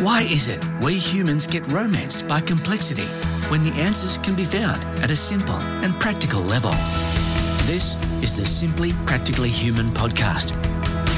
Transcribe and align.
Why 0.00 0.22
is 0.24 0.48
it 0.48 0.62
we 0.82 0.94
humans 0.94 1.46
get 1.46 1.66
romanced 1.68 2.28
by 2.28 2.42
complexity 2.42 3.06
when 3.48 3.62
the 3.62 3.72
answers 3.80 4.18
can 4.18 4.34
be 4.34 4.44
found 4.44 4.84
at 5.00 5.10
a 5.10 5.16
simple 5.16 5.56
and 5.82 5.98
practical 5.98 6.42
level? 6.42 6.72
This 7.64 7.96
is 8.22 8.36
the 8.36 8.44
Simply 8.44 8.92
Practically 9.06 9.48
Human 9.48 9.86
podcast, 9.86 10.50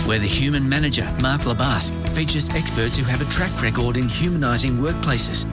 where 0.07 0.21
the 0.21 0.29
human 0.29 0.69
manager, 0.69 1.13
Mark 1.21 1.41
LeBusque, 1.41 2.09
features 2.11 2.49
experts 2.51 2.97
who 2.97 3.03
have 3.03 3.21
a 3.21 3.31
track 3.33 3.51
record 3.61 3.97
in 3.97 4.09
humanising 4.09 4.75
workplaces, 4.75 5.45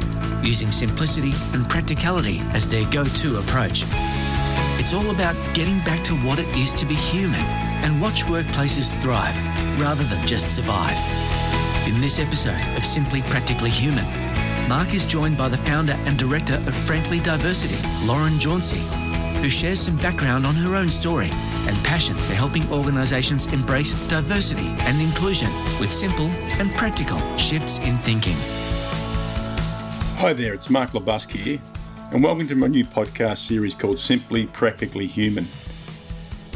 using 0.45 0.71
simplicity 0.71 1.33
and 1.53 1.67
practicality 1.67 2.41
as 2.53 2.69
their 2.69 2.85
go 2.91 3.03
to 3.03 3.39
approach. 3.39 3.85
It's 4.77 4.93
all 4.93 5.09
about 5.09 5.35
getting 5.55 5.79
back 5.79 6.03
to 6.03 6.13
what 6.17 6.37
it 6.37 6.47
is 6.49 6.71
to 6.73 6.85
be 6.85 6.93
human 6.93 7.41
and 7.81 7.99
watch 7.99 8.23
workplaces 8.25 8.95
thrive 9.01 9.35
rather 9.79 10.03
than 10.03 10.27
just 10.27 10.55
survive. 10.55 11.24
In 11.85 12.01
this 12.01 12.17
episode 12.17 12.59
of 12.75 12.83
Simply 12.83 13.21
Practically 13.29 13.69
Human, 13.69 14.03
Mark 14.67 14.95
is 14.95 15.05
joined 15.05 15.37
by 15.37 15.49
the 15.49 15.57
founder 15.57 15.93
and 16.07 16.17
director 16.17 16.55
of 16.55 16.73
Frankly 16.73 17.19
Diversity, 17.19 17.77
Lauren 18.07 18.39
Jauncey, 18.39 18.81
who 19.39 19.49
shares 19.49 19.81
some 19.81 19.95
background 19.97 20.47
on 20.47 20.55
her 20.55 20.75
own 20.75 20.89
story 20.89 21.29
and 21.31 21.77
passion 21.85 22.15
for 22.15 22.33
helping 22.33 22.67
organisations 22.71 23.45
embrace 23.53 23.93
diversity 24.07 24.73
and 24.79 24.99
inclusion 24.99 25.51
with 25.79 25.93
simple 25.93 26.25
and 26.57 26.73
practical 26.73 27.19
shifts 27.37 27.77
in 27.77 27.95
thinking. 27.97 28.35
Hi 30.17 30.33
there, 30.33 30.55
it's 30.55 30.71
Mark 30.71 30.89
LeBusque 30.89 31.33
here, 31.33 31.59
and 32.11 32.23
welcome 32.23 32.47
to 32.47 32.55
my 32.55 32.65
new 32.65 32.83
podcast 32.83 33.47
series 33.47 33.75
called 33.75 33.99
Simply 33.99 34.47
Practically 34.47 35.05
Human. 35.05 35.47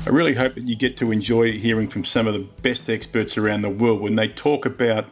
I 0.08 0.10
really 0.10 0.34
hope 0.34 0.56
that 0.56 0.64
you 0.64 0.76
get 0.76 0.98
to 0.98 1.12
enjoy 1.12 1.52
hearing 1.52 1.88
from 1.88 2.04
some 2.04 2.26
of 2.26 2.34
the 2.34 2.48
best 2.64 2.90
experts 2.90 3.38
around 3.38 3.62
the 3.62 3.70
world 3.70 4.02
when 4.02 4.16
they 4.16 4.28
talk 4.28 4.66
about 4.66 5.06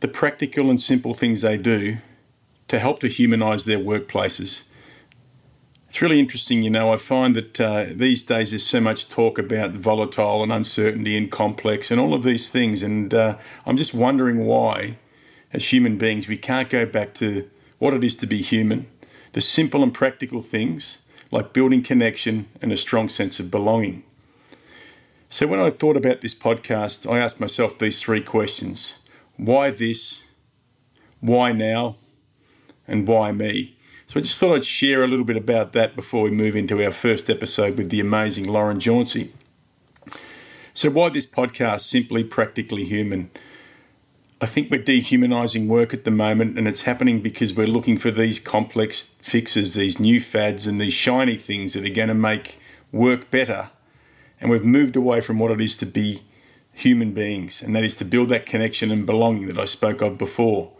the 0.00 0.08
practical 0.08 0.70
and 0.70 0.80
simple 0.80 1.14
things 1.14 1.42
they 1.42 1.56
do 1.56 1.98
to 2.68 2.78
help 2.78 3.00
to 3.00 3.08
humanise 3.08 3.64
their 3.64 3.78
workplaces. 3.78 4.64
It's 5.88 6.02
really 6.02 6.18
interesting, 6.18 6.62
you 6.62 6.70
know. 6.70 6.92
I 6.92 6.98
find 6.98 7.34
that 7.34 7.60
uh, 7.60 7.86
these 7.90 8.22
days 8.22 8.50
there's 8.50 8.66
so 8.66 8.80
much 8.80 9.08
talk 9.08 9.38
about 9.38 9.70
volatile 9.70 10.42
and 10.42 10.52
uncertainty 10.52 11.16
and 11.16 11.30
complex 11.30 11.90
and 11.90 11.98
all 11.98 12.12
of 12.12 12.22
these 12.22 12.48
things, 12.48 12.82
and 12.82 13.12
uh, 13.14 13.38
I'm 13.64 13.78
just 13.78 13.94
wondering 13.94 14.44
why, 14.44 14.98
as 15.52 15.72
human 15.72 15.96
beings, 15.96 16.28
we 16.28 16.36
can't 16.36 16.68
go 16.68 16.84
back 16.84 17.14
to 17.14 17.48
what 17.78 17.94
it 17.94 18.04
is 18.04 18.16
to 18.16 18.26
be 18.26 18.42
human, 18.42 18.86
the 19.32 19.40
simple 19.40 19.82
and 19.82 19.94
practical 19.94 20.42
things 20.42 20.98
like 21.30 21.52
building 21.52 21.82
connection 21.82 22.48
and 22.60 22.72
a 22.72 22.76
strong 22.76 23.08
sense 23.08 23.40
of 23.40 23.50
belonging. 23.50 24.02
So, 25.30 25.46
when 25.46 25.60
I 25.60 25.70
thought 25.70 25.96
about 25.96 26.20
this 26.20 26.34
podcast, 26.34 27.10
I 27.10 27.18
asked 27.18 27.40
myself 27.40 27.78
these 27.78 28.00
three 28.00 28.20
questions 28.22 28.98
why 29.38 29.70
this, 29.70 30.24
why 31.20 31.52
now, 31.52 31.96
and 32.86 33.06
why 33.08 33.32
me? 33.32 33.76
So 34.06 34.18
I 34.18 34.22
just 34.22 34.38
thought 34.38 34.54
I'd 34.54 34.64
share 34.64 35.04
a 35.04 35.06
little 35.06 35.24
bit 35.24 35.36
about 35.36 35.72
that 35.72 35.94
before 35.94 36.22
we 36.22 36.30
move 36.30 36.56
into 36.56 36.84
our 36.84 36.90
first 36.90 37.30
episode 37.30 37.76
with 37.76 37.90
the 37.90 38.00
amazing 38.00 38.48
Lauren 38.48 38.80
Jauncey. 38.80 39.30
So, 40.74 40.90
why 40.90 41.08
this 41.08 41.26
podcast, 41.26 41.80
Simply 41.80 42.22
Practically 42.22 42.84
Human? 42.84 43.30
I 44.40 44.46
think 44.46 44.70
we're 44.70 44.82
dehumanizing 44.82 45.66
work 45.66 45.92
at 45.92 46.04
the 46.04 46.12
moment, 46.12 46.56
and 46.56 46.68
it's 46.68 46.82
happening 46.82 47.20
because 47.20 47.52
we're 47.52 47.66
looking 47.66 47.98
for 47.98 48.12
these 48.12 48.38
complex 48.38 49.14
fixes, 49.20 49.74
these 49.74 49.98
new 49.98 50.20
fads, 50.20 50.66
and 50.66 50.80
these 50.80 50.92
shiny 50.92 51.34
things 51.34 51.72
that 51.72 51.84
are 51.84 51.92
going 51.92 52.08
to 52.08 52.14
make 52.14 52.60
work 52.92 53.30
better. 53.30 53.70
And 54.40 54.50
we've 54.50 54.64
moved 54.64 54.94
away 54.94 55.20
from 55.20 55.40
what 55.40 55.50
it 55.50 55.60
is 55.60 55.76
to 55.78 55.86
be 55.86 56.20
human 56.78 57.12
beings, 57.12 57.62
and 57.62 57.74
that 57.74 57.84
is 57.84 57.96
to 57.96 58.04
build 58.04 58.28
that 58.28 58.46
connection 58.46 58.90
and 58.90 59.04
belonging 59.04 59.48
that 59.48 59.58
I 59.58 59.64
spoke 59.64 60.00
of 60.00 60.16
before. 60.16 60.72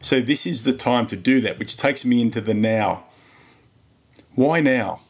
So, 0.00 0.20
this 0.20 0.44
is 0.44 0.64
the 0.64 0.74
time 0.74 1.06
to 1.06 1.16
do 1.16 1.40
that, 1.40 1.58
which 1.58 1.76
takes 1.76 2.04
me 2.04 2.20
into 2.20 2.40
the 2.40 2.52
now. 2.52 3.04
Why 4.34 4.60
now? 4.60 5.00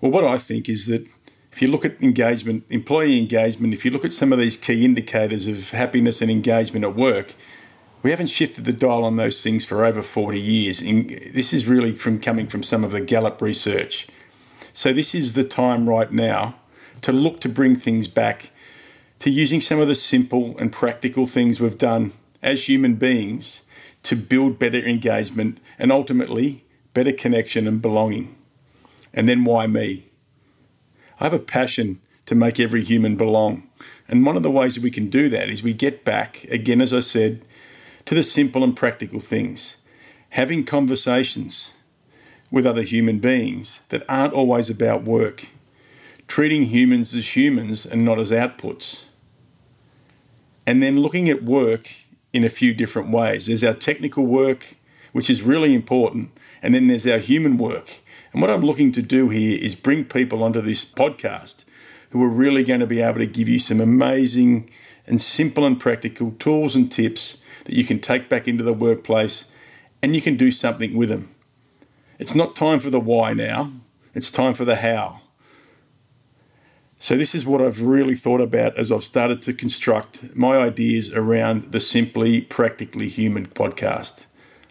Well, 0.00 0.12
what 0.12 0.24
I 0.24 0.38
think 0.38 0.68
is 0.68 0.86
that 0.86 1.08
if 1.52 1.60
you 1.60 1.68
look 1.68 1.84
at 1.84 2.00
engagement, 2.00 2.64
employee 2.70 3.18
engagement, 3.18 3.74
if 3.74 3.84
you 3.84 3.90
look 3.90 4.04
at 4.04 4.12
some 4.12 4.32
of 4.32 4.38
these 4.38 4.56
key 4.56 4.84
indicators 4.84 5.46
of 5.46 5.70
happiness 5.70 6.22
and 6.22 6.30
engagement 6.30 6.84
at 6.84 6.94
work, 6.94 7.34
we 8.04 8.10
haven't 8.10 8.28
shifted 8.28 8.64
the 8.64 8.72
dial 8.72 9.04
on 9.04 9.16
those 9.16 9.40
things 9.40 9.64
for 9.64 9.84
over 9.84 10.02
40 10.02 10.38
years. 10.38 10.78
This 10.78 11.52
is 11.52 11.66
really 11.66 11.92
from 11.92 12.20
coming 12.20 12.46
from 12.46 12.62
some 12.62 12.84
of 12.84 12.92
the 12.92 13.00
Gallup 13.00 13.42
research. 13.42 14.06
So, 14.72 14.92
this 14.92 15.16
is 15.16 15.32
the 15.32 15.42
time 15.42 15.88
right 15.88 16.12
now 16.12 16.54
to 17.00 17.12
look 17.12 17.40
to 17.40 17.48
bring 17.48 17.74
things 17.74 18.06
back 18.06 18.50
to 19.20 19.30
using 19.30 19.60
some 19.60 19.80
of 19.80 19.88
the 19.88 19.94
simple 19.94 20.56
and 20.58 20.72
practical 20.72 21.26
things 21.26 21.60
we've 21.60 21.78
done 21.78 22.12
as 22.42 22.68
human 22.68 22.94
beings 22.94 23.62
to 24.04 24.16
build 24.16 24.58
better 24.58 24.78
engagement 24.78 25.58
and 25.78 25.90
ultimately 25.90 26.64
better 26.94 27.12
connection 27.12 27.66
and 27.66 27.82
belonging. 27.82 28.34
And 29.12 29.28
then 29.28 29.44
why 29.44 29.66
me? 29.66 30.04
I 31.20 31.24
have 31.24 31.32
a 31.32 31.38
passion 31.38 32.00
to 32.26 32.34
make 32.34 32.60
every 32.60 32.84
human 32.84 33.16
belong. 33.16 33.68
And 34.06 34.24
one 34.24 34.36
of 34.36 34.42
the 34.42 34.50
ways 34.50 34.74
that 34.74 34.82
we 34.82 34.90
can 34.90 35.10
do 35.10 35.28
that 35.28 35.48
is 35.48 35.62
we 35.62 35.72
get 35.72 36.04
back, 36.04 36.44
again, 36.44 36.80
as 36.80 36.94
I 36.94 37.00
said, 37.00 37.42
to 38.04 38.14
the 38.14 38.22
simple 38.22 38.62
and 38.62 38.76
practical 38.76 39.20
things. 39.20 39.76
Having 40.30 40.64
conversations 40.64 41.70
with 42.50 42.66
other 42.66 42.82
human 42.82 43.18
beings 43.18 43.80
that 43.88 44.04
aren't 44.08 44.32
always 44.32 44.70
about 44.70 45.02
work. 45.02 45.46
Treating 46.26 46.64
humans 46.64 47.14
as 47.14 47.36
humans 47.36 47.84
and 47.84 48.04
not 48.04 48.18
as 48.18 48.30
outputs. 48.30 49.04
And 50.68 50.82
then 50.82 51.00
looking 51.00 51.30
at 51.30 51.42
work 51.42 51.88
in 52.34 52.44
a 52.44 52.50
few 52.50 52.74
different 52.74 53.08
ways. 53.08 53.46
There's 53.46 53.64
our 53.64 53.72
technical 53.72 54.26
work, 54.26 54.76
which 55.12 55.30
is 55.30 55.40
really 55.40 55.74
important, 55.74 56.30
and 56.60 56.74
then 56.74 56.88
there's 56.88 57.06
our 57.06 57.16
human 57.16 57.56
work. 57.56 58.00
And 58.34 58.42
what 58.42 58.50
I'm 58.50 58.60
looking 58.60 58.92
to 58.92 59.00
do 59.00 59.30
here 59.30 59.58
is 59.58 59.74
bring 59.74 60.04
people 60.04 60.42
onto 60.42 60.60
this 60.60 60.84
podcast 60.84 61.64
who 62.10 62.22
are 62.22 62.28
really 62.28 62.64
going 62.64 62.80
to 62.80 62.86
be 62.86 63.00
able 63.00 63.20
to 63.20 63.26
give 63.26 63.48
you 63.48 63.58
some 63.58 63.80
amazing 63.80 64.68
and 65.06 65.22
simple 65.22 65.64
and 65.64 65.80
practical 65.80 66.32
tools 66.32 66.74
and 66.74 66.92
tips 66.92 67.38
that 67.64 67.74
you 67.74 67.84
can 67.84 67.98
take 67.98 68.28
back 68.28 68.46
into 68.46 68.62
the 68.62 68.74
workplace 68.74 69.46
and 70.02 70.14
you 70.14 70.20
can 70.20 70.36
do 70.36 70.50
something 70.50 70.94
with 70.94 71.08
them. 71.08 71.30
It's 72.18 72.34
not 72.34 72.54
time 72.54 72.80
for 72.80 72.90
the 72.90 73.00
why 73.00 73.32
now, 73.32 73.72
it's 74.12 74.30
time 74.30 74.52
for 74.52 74.66
the 74.66 74.76
how. 74.76 75.22
So, 77.00 77.16
this 77.16 77.32
is 77.32 77.46
what 77.46 77.62
I've 77.62 77.80
really 77.80 78.16
thought 78.16 78.40
about 78.40 78.76
as 78.76 78.90
I've 78.90 79.04
started 79.04 79.40
to 79.42 79.52
construct 79.52 80.34
my 80.34 80.56
ideas 80.56 81.12
around 81.14 81.70
the 81.70 81.78
Simply 81.78 82.40
Practically 82.40 83.06
Human 83.06 83.46
podcast. 83.46 84.26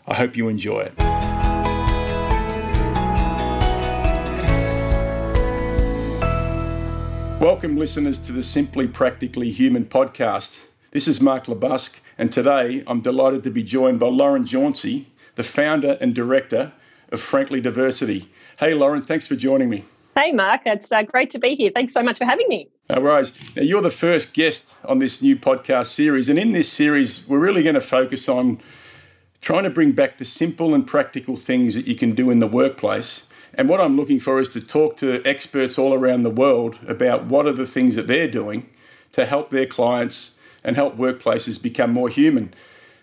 I 0.06 0.16
hope 0.16 0.36
you 0.36 0.50
enjoy 0.50 0.82
it. 0.82 0.94
Welcome, 7.40 7.78
listeners, 7.78 8.20
to 8.20 8.34
the 8.34 8.44
Simply 8.44 8.90
Practically 8.90 9.50
Human 9.50 9.86
podcast. 9.86 10.66
This 10.92 11.08
is 11.08 11.22
Mark 11.22 11.46
LeBusque, 11.46 12.02
and 12.18 12.30
today 12.30 12.84
I'm 12.88 13.00
delighted 13.00 13.46
to 13.46 13.52
be 13.52 13.64
joined 13.64 14.02
by 14.02 14.08
Lauren 14.08 14.44
Jauncey, 14.44 15.06
the 15.36 15.44
founder 15.44 15.98
and 16.02 16.14
director 16.14 16.74
of 17.10 17.22
Frankly 17.22 17.62
Diversity. 17.62 18.28
Hey, 18.60 18.74
Lauren, 18.74 19.00
thanks 19.00 19.26
for 19.26 19.36
joining 19.38 19.70
me. 19.70 19.86
Hey, 20.18 20.32
Mark. 20.32 20.62
It's 20.66 20.92
uh, 20.92 21.04
great 21.04 21.30
to 21.30 21.38
be 21.38 21.54
here. 21.54 21.70
Thanks 21.72 21.94
so 21.94 22.02
much 22.02 22.18
for 22.18 22.26
having 22.26 22.48
me. 22.50 22.70
No 22.90 23.02
worries. 23.02 23.56
Now, 23.56 23.62
you're 23.62 23.84
the 23.84 23.92
first 23.92 24.34
guest 24.34 24.74
on 24.84 24.98
this 24.98 25.22
new 25.22 25.36
podcast 25.36 25.92
series. 25.92 26.28
And 26.28 26.40
in 26.40 26.54
this 26.54 26.68
series, 26.68 27.28
we're 27.28 27.38
really 27.38 27.62
going 27.62 27.76
to 27.76 27.82
focus 27.82 28.28
on 28.28 28.60
trying 29.42 29.62
to 29.62 29.70
bring 29.70 29.92
back 29.92 30.18
the 30.18 30.26
simple 30.26 30.74
and 30.74 30.88
practical 30.88 31.36
things 31.36 31.76
that 31.76 31.86
you 31.86 31.94
can 31.94 32.14
do 32.14 32.32
in 32.32 32.40
the 32.40 32.48
workplace. 32.48 33.28
And 33.54 33.70
what 33.70 33.80
I'm 33.80 33.96
looking 33.96 34.20
for 34.20 34.40
is 34.40 34.50
to 34.50 34.60
talk 34.60 34.98
to 34.98 35.22
experts 35.24 35.78
all 35.78 35.94
around 35.94 36.24
the 36.24 36.32
world 36.32 36.80
about 36.88 37.26
what 37.26 37.46
are 37.46 37.54
the 37.54 37.68
things 37.68 37.94
that 37.94 38.08
they're 38.08 38.28
doing 38.28 38.68
to 39.12 39.24
help 39.24 39.52
their 39.52 39.68
clients 39.68 40.32
and 40.64 40.76
help 40.76 40.98
workplaces 40.98 41.62
become 41.62 41.94
more 41.94 42.10
human. 42.10 42.56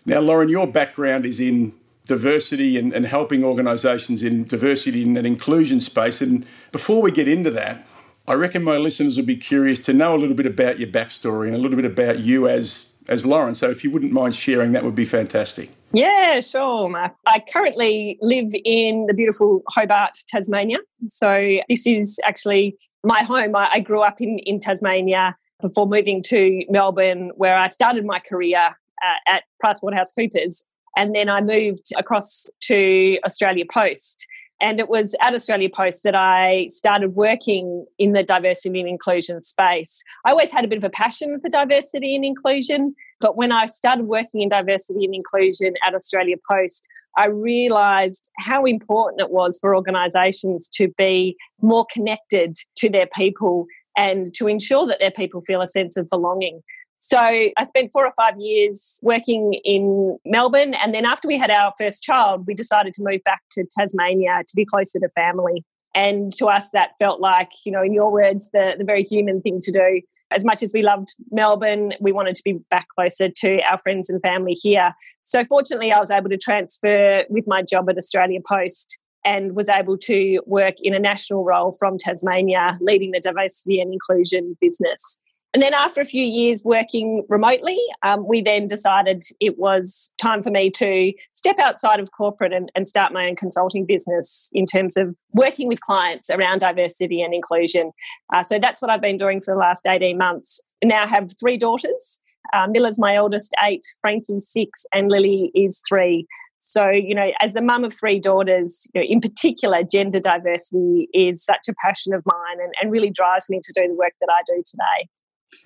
Now, 0.05 0.19
Lauren, 0.19 0.49
your 0.49 0.67
background 0.67 1.27
is 1.27 1.39
in 1.39 1.75
diversity 2.07 2.77
and, 2.79 2.93
and 2.93 3.07
helping 3.07 3.43
organisations 3.45 4.23
in 4.23 4.45
diversity 4.45 5.03
and 5.03 5.17
that 5.17 5.25
inclusion 5.25 5.81
space. 5.81 6.21
And 6.21 6.47
before 6.71 7.01
we 7.01 7.11
get 7.11 7.29
into 7.29 7.51
that, 7.53 7.87
I 8.27 8.35
reckon 8.35 8.63
my 8.63 8.77
listeners 8.77 9.17
will 9.17 9.27
be 9.27 9.37
curious 9.37 9.79
to 9.81 9.93
know 9.93 10.15
a 10.15 10.19
little 10.19 10.37
bit 10.37 10.47
about 10.47 10.79
your 10.79 10.89
backstory 10.89 11.47
and 11.47 11.55
a 11.55 11.59
little 11.59 11.77
bit 11.77 11.85
about 11.87 12.21
you 12.21 12.49
as 12.49 12.91
as 13.07 13.27
Lauren. 13.27 13.55
So 13.55 13.69
if 13.69 13.85
you 13.85 13.91
wouldn't 13.91 14.13
mind 14.13 14.35
sharing, 14.35 14.73
that 14.73 14.83
would 14.83 14.95
be 14.95 15.05
fantastic. 15.05 15.69
Yeah, 15.93 16.41
sure, 16.41 16.89
Mark. 16.89 17.13
I 17.27 17.43
currently 17.53 18.19
live 18.23 18.51
in 18.65 19.05
the 19.07 19.15
beautiful 19.15 19.63
Hobart, 19.69 20.13
Tasmania. 20.29 20.79
So 21.05 21.59
this 21.69 21.87
is 21.87 22.19
actually 22.25 22.77
my 23.05 23.23
home. 23.23 23.55
I, 23.55 23.69
I 23.73 23.81
grew 23.81 24.01
up 24.01 24.21
in, 24.21 24.39
in 24.47 24.59
Tasmania 24.59 25.37
before 25.61 25.87
moving 25.87 26.23
to 26.25 26.65
Melbourne, 26.69 27.31
where 27.37 27.57
I 27.57 27.67
started 27.67 28.05
my 28.07 28.21
career 28.21 28.59
uh, 28.59 29.31
at 29.31 29.45
PricewaterhouseCoopers. 29.63 30.65
And 30.97 31.15
then 31.15 31.29
I 31.29 31.41
moved 31.41 31.93
across 31.97 32.49
to 32.63 33.19
Australia 33.25 33.65
Post. 33.71 34.27
And 34.61 34.79
it 34.79 34.89
was 34.89 35.15
at 35.21 35.35
Australia 35.35 35.69
Post 35.69 36.05
that 36.05 36.15
I 36.15 36.67
started 36.71 37.15
working 37.15 37.87
in 37.99 38.13
the 38.13 38.23
diversity 38.23 38.81
and 38.81 38.89
inclusion 38.89 39.43
space. 39.43 40.03
I 40.25 40.31
always 40.31 40.53
had 40.53 40.65
a 40.65 40.69
bit 40.69 40.79
of 40.79 40.85
a 40.85 40.91
passion 40.91 41.41
for 41.41 41.49
diversity 41.49 42.15
and 42.15 42.25
inclusion. 42.25 42.95
But 43.21 43.37
when 43.37 43.53
I 43.53 43.67
started 43.67 44.07
working 44.07 44.43
in 44.43 44.49
diversity 44.49 45.05
and 45.05 45.15
inclusion 45.15 45.75
at 45.85 45.95
Australia 45.95 46.37
Post, 46.49 46.89
I 47.17 47.27
realised 47.27 48.31
how 48.39 48.65
important 48.65 49.21
it 49.21 49.31
was 49.31 49.59
for 49.59 49.75
organisations 49.75 50.69
to 50.75 50.89
be 50.97 51.37
more 51.61 51.87
connected 51.93 52.57
to 52.77 52.89
their 52.89 53.07
people 53.07 53.67
and 53.97 54.35
to 54.35 54.47
ensure 54.49 54.87
that 54.87 54.99
their 55.01 55.11
people 55.11 55.41
feel 55.41 55.63
a 55.63 55.67
sense 55.67 55.97
of 55.97 56.09
belonging. 56.11 56.63
So 57.07 57.19
I 57.19 57.65
spent 57.65 57.93
four 57.93 58.07
or 58.07 58.13
five 58.17 58.41
years 58.41 58.99
working 59.03 59.61
in 59.63 60.17
Melbourne. 60.25 60.73
And 60.73 60.95
then 60.95 61.05
after 61.05 61.29
we 61.29 61.37
had 61.37 61.51
our 61.51 61.75
first 61.79 62.03
child, 62.03 62.47
we 62.47 62.55
decided 62.55 62.95
to 62.95 63.03
move 63.05 63.23
back 63.25 63.43
to 63.53 63.67
Tasmania 63.79 64.41
to 64.49 64.57
be 64.57 64.65
closer 64.65 64.99
to 65.01 65.09
family. 65.11 65.67
And 65.95 66.33
to 66.39 66.47
us, 66.47 66.71
that 66.71 66.93
felt 66.99 67.21
like, 67.21 67.51
you 67.67 67.73
know, 67.73 67.83
in 67.83 67.93
your 67.93 68.11
words, 68.11 68.51
the, 68.53 68.77
the 68.79 68.87
very 68.87 69.03
human 69.03 69.43
thing 69.43 69.61
to 69.61 69.71
do. 69.71 70.01
As 70.31 70.47
much 70.47 70.63
as 70.63 70.73
we 70.73 70.81
loved 70.81 71.09
Melbourne, 71.31 71.93
we 72.01 72.11
wanted 72.11 72.37
to 72.37 72.43
be 72.43 72.55
back 72.71 72.87
closer 72.97 73.29
to 73.29 73.61
our 73.71 73.77
friends 73.77 74.09
and 74.09 74.23
family 74.23 74.55
here. 74.55 74.95
So, 75.25 75.45
fortunately, 75.45 75.93
I 75.93 76.01
was 76.01 76.11
able 76.11 76.31
to 76.31 76.39
transfer 76.39 77.25
with 77.29 77.45
my 77.47 77.61
job 77.63 77.91
at 77.91 77.99
Australia 77.99 78.41
Post 78.49 78.99
and 79.27 79.55
was 79.55 79.69
able 79.69 79.99
to 79.99 80.41
work 80.47 80.77
in 80.81 80.95
a 80.95 80.99
national 80.99 81.45
role 81.45 81.77
from 81.79 81.99
Tasmania, 81.99 82.79
leading 82.81 83.11
the 83.11 83.21
diversity 83.21 83.79
and 83.79 83.93
inclusion 83.93 84.57
business. 84.61 85.19
And 85.55 85.63
then 85.63 85.73
after 85.73 86.01
a 86.01 86.05
few 86.05 86.25
years 86.25 86.65
working 86.65 87.25
remotely, 87.29 87.79
um, 88.03 88.27
we 88.27 88.43
then 88.43 88.67
decided 88.67 89.23
it 89.39 89.57
was 89.57 90.13
time 90.19 90.43
for 90.43 90.51
me 90.51 90.69
to 90.73 91.13
step 91.33 91.61
outside 91.61 92.01
of 92.01 92.11
corporate 92.11 92.53
and, 92.53 92.73
and, 92.75 92.89
start 92.89 93.13
my 93.13 93.29
own 93.29 93.37
consulting 93.37 93.87
business 93.87 94.51
in 94.53 94.67
terms 94.67 94.97
of 94.97 95.17
working 95.33 95.69
with 95.69 95.81
clients 95.81 96.29
around 96.29 96.59
diversity 96.59 97.23
and 97.23 97.33
inclusion. 97.33 97.93
Uh, 98.35 98.43
so 98.43 98.59
that's 98.59 98.83
what 98.83 98.91
I've 98.91 99.01
been 99.01 99.17
doing 99.17 99.41
for 99.41 99.55
the 99.55 99.59
last 99.59 99.87
18 99.87 100.19
months. 100.19 100.61
I 100.83 100.89
now 100.89 101.07
have 101.07 101.31
three 101.39 101.57
daughters. 101.57 102.21
Uh, 102.53 102.67
Milla's 102.67 102.99
my 102.99 103.15
eldest, 103.15 103.55
eight, 103.65 103.85
Frankie's 104.01 104.49
six, 104.49 104.85
and 104.93 105.09
Lily 105.09 105.53
is 105.55 105.81
three. 105.89 106.27
So, 106.59 106.89
you 106.89 107.15
know, 107.15 107.31
as 107.41 107.53
the 107.53 107.63
mum 107.63 107.85
of 107.85 107.93
three 107.93 108.19
daughters, 108.19 108.89
you 108.93 109.01
know, 109.01 109.07
in 109.09 109.21
particular, 109.21 109.85
gender 109.85 110.19
diversity 110.19 111.09
is 111.15 111.45
such 111.45 111.69
a 111.69 111.75
passion 111.85 112.13
of 112.13 112.25
mine 112.27 112.59
and, 112.61 112.73
and 112.81 112.91
really 112.91 113.11
drives 113.11 113.49
me 113.49 113.61
to 113.63 113.73
do 113.73 113.87
the 113.87 113.95
work 113.95 114.15
that 114.21 114.29
I 114.31 114.41
do 114.47 114.63
today. 114.67 115.09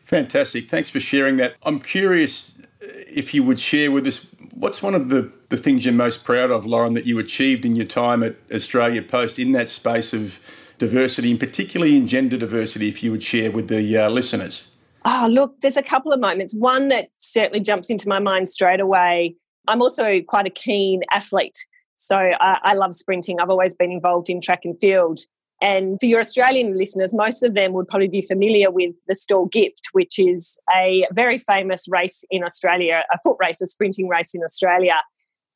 Fantastic. 0.04 0.66
Thanks 0.66 0.90
for 0.90 1.00
sharing 1.00 1.36
that. 1.36 1.56
I'm 1.64 1.78
curious 1.78 2.60
if 2.80 3.34
you 3.34 3.42
would 3.42 3.58
share 3.58 3.90
with 3.90 4.06
us 4.06 4.26
what's 4.54 4.82
one 4.82 4.94
of 4.94 5.08
the, 5.08 5.32
the 5.50 5.56
things 5.56 5.84
you're 5.84 5.94
most 5.94 6.24
proud 6.24 6.50
of, 6.50 6.66
Lauren, 6.66 6.94
that 6.94 7.06
you 7.06 7.18
achieved 7.18 7.64
in 7.64 7.76
your 7.76 7.86
time 7.86 8.22
at 8.22 8.36
Australia 8.52 9.02
Post 9.02 9.38
in 9.38 9.52
that 9.52 9.68
space 9.68 10.12
of 10.12 10.40
diversity, 10.78 11.30
and 11.30 11.40
particularly 11.40 11.96
in 11.96 12.08
gender 12.08 12.36
diversity, 12.36 12.88
if 12.88 13.02
you 13.02 13.10
would 13.10 13.22
share 13.22 13.50
with 13.50 13.68
the 13.68 13.96
uh, 13.96 14.08
listeners? 14.08 14.68
Oh, 15.04 15.28
look, 15.30 15.60
there's 15.60 15.76
a 15.76 15.82
couple 15.82 16.12
of 16.12 16.20
moments. 16.20 16.54
One 16.54 16.88
that 16.88 17.08
certainly 17.18 17.60
jumps 17.60 17.90
into 17.90 18.08
my 18.08 18.18
mind 18.18 18.48
straight 18.48 18.80
away. 18.80 19.34
I'm 19.66 19.82
also 19.82 20.20
quite 20.22 20.46
a 20.46 20.50
keen 20.50 21.02
athlete. 21.10 21.58
So 21.96 22.16
I, 22.16 22.58
I 22.62 22.74
love 22.74 22.94
sprinting. 22.94 23.40
I've 23.40 23.50
always 23.50 23.74
been 23.74 23.90
involved 23.90 24.30
in 24.30 24.40
track 24.40 24.60
and 24.64 24.78
field. 24.78 25.20
And 25.60 25.98
for 25.98 26.06
your 26.06 26.20
Australian 26.20 26.78
listeners, 26.78 27.12
most 27.12 27.42
of 27.42 27.54
them 27.54 27.72
would 27.72 27.88
probably 27.88 28.08
be 28.08 28.22
familiar 28.22 28.70
with 28.70 28.94
the 29.08 29.14
Stawell 29.14 29.46
Gift, 29.46 29.88
which 29.92 30.18
is 30.18 30.58
a 30.74 31.04
very 31.12 31.36
famous 31.36 31.86
race 31.88 32.24
in 32.30 32.44
Australia, 32.44 33.02
a 33.12 33.18
foot 33.24 33.36
race, 33.40 33.60
a 33.60 33.66
sprinting 33.66 34.08
race 34.08 34.34
in 34.34 34.42
Australia. 34.42 34.96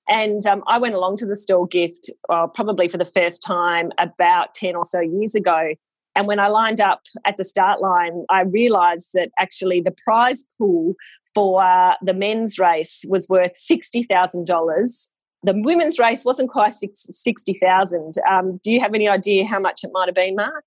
And 0.08 0.44
um, 0.46 0.64
I 0.66 0.78
went 0.78 0.94
along 0.94 1.18
to 1.18 1.26
the 1.26 1.36
Stawell 1.36 1.66
Gift 1.66 2.10
uh, 2.28 2.48
probably 2.48 2.88
for 2.88 2.98
the 2.98 3.04
first 3.04 3.44
time 3.44 3.92
about 3.98 4.54
10 4.54 4.74
or 4.74 4.84
so 4.84 5.00
years 5.00 5.36
ago. 5.36 5.74
And 6.16 6.26
when 6.26 6.40
I 6.40 6.48
lined 6.48 6.80
up 6.80 7.02
at 7.24 7.36
the 7.36 7.44
start 7.44 7.80
line, 7.80 8.24
I 8.28 8.42
realised 8.42 9.10
that 9.14 9.30
actually 9.38 9.80
the 9.80 9.94
prize 10.04 10.44
pool 10.58 10.94
for 11.34 11.62
uh, 11.62 11.94
the 12.02 12.12
men's 12.12 12.58
race 12.58 13.04
was 13.08 13.28
worth 13.28 13.52
$60,000 13.54 15.10
the 15.42 15.54
women's 15.56 15.98
race 15.98 16.24
wasn't 16.24 16.50
quite 16.50 16.72
60,000. 16.72 18.14
Um, 18.28 18.60
do 18.62 18.72
you 18.72 18.80
have 18.80 18.94
any 18.94 19.08
idea 19.08 19.46
how 19.46 19.58
much 19.58 19.84
it 19.84 19.90
might 19.92 20.06
have 20.06 20.14
been, 20.14 20.36
Mark? 20.36 20.66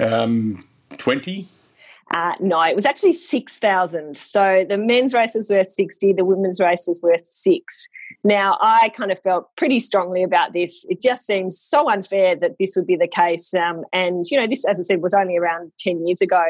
Um, 0.00 0.64
20? 0.96 1.46
Uh, 2.14 2.32
no, 2.40 2.60
it 2.62 2.74
was 2.74 2.86
actually 2.86 3.12
6,000. 3.12 4.16
So 4.16 4.64
the 4.66 4.78
men's 4.78 5.12
race 5.12 5.34
was 5.34 5.50
worth 5.50 5.70
60, 5.70 6.14
the 6.14 6.24
women's 6.24 6.58
race 6.58 6.84
was 6.86 7.02
worth 7.02 7.26
six. 7.26 7.86
Now, 8.24 8.56
I 8.60 8.88
kind 8.90 9.12
of 9.12 9.20
felt 9.22 9.54
pretty 9.56 9.78
strongly 9.78 10.22
about 10.22 10.54
this. 10.54 10.86
It 10.88 11.02
just 11.02 11.26
seems 11.26 11.60
so 11.60 11.90
unfair 11.90 12.34
that 12.36 12.56
this 12.58 12.74
would 12.76 12.86
be 12.86 12.96
the 12.96 13.06
case. 13.06 13.52
Um, 13.52 13.84
and, 13.92 14.24
you 14.30 14.40
know, 14.40 14.46
this, 14.46 14.64
as 14.66 14.80
I 14.80 14.82
said, 14.82 15.02
was 15.02 15.12
only 15.12 15.36
around 15.36 15.70
10 15.78 16.06
years 16.06 16.22
ago. 16.22 16.42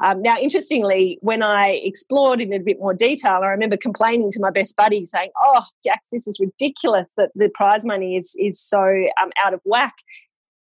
Um, 0.00 0.20
now, 0.20 0.36
interestingly, 0.38 1.18
when 1.22 1.42
I 1.42 1.80
explored 1.82 2.40
in 2.40 2.52
a 2.52 2.58
bit 2.58 2.78
more 2.78 2.94
detail, 2.94 3.40
I 3.42 3.48
remember 3.48 3.78
complaining 3.78 4.30
to 4.32 4.40
my 4.40 4.50
best 4.50 4.76
buddy 4.76 5.04
saying, 5.06 5.30
Oh, 5.42 5.64
Jax, 5.82 6.08
this 6.12 6.28
is 6.28 6.38
ridiculous 6.38 7.08
that 7.16 7.30
the 7.34 7.48
prize 7.48 7.84
money 7.84 8.16
is, 8.16 8.36
is 8.38 8.60
so 8.60 8.78
um, 9.20 9.30
out 9.44 9.54
of 9.54 9.60
whack. 9.64 9.94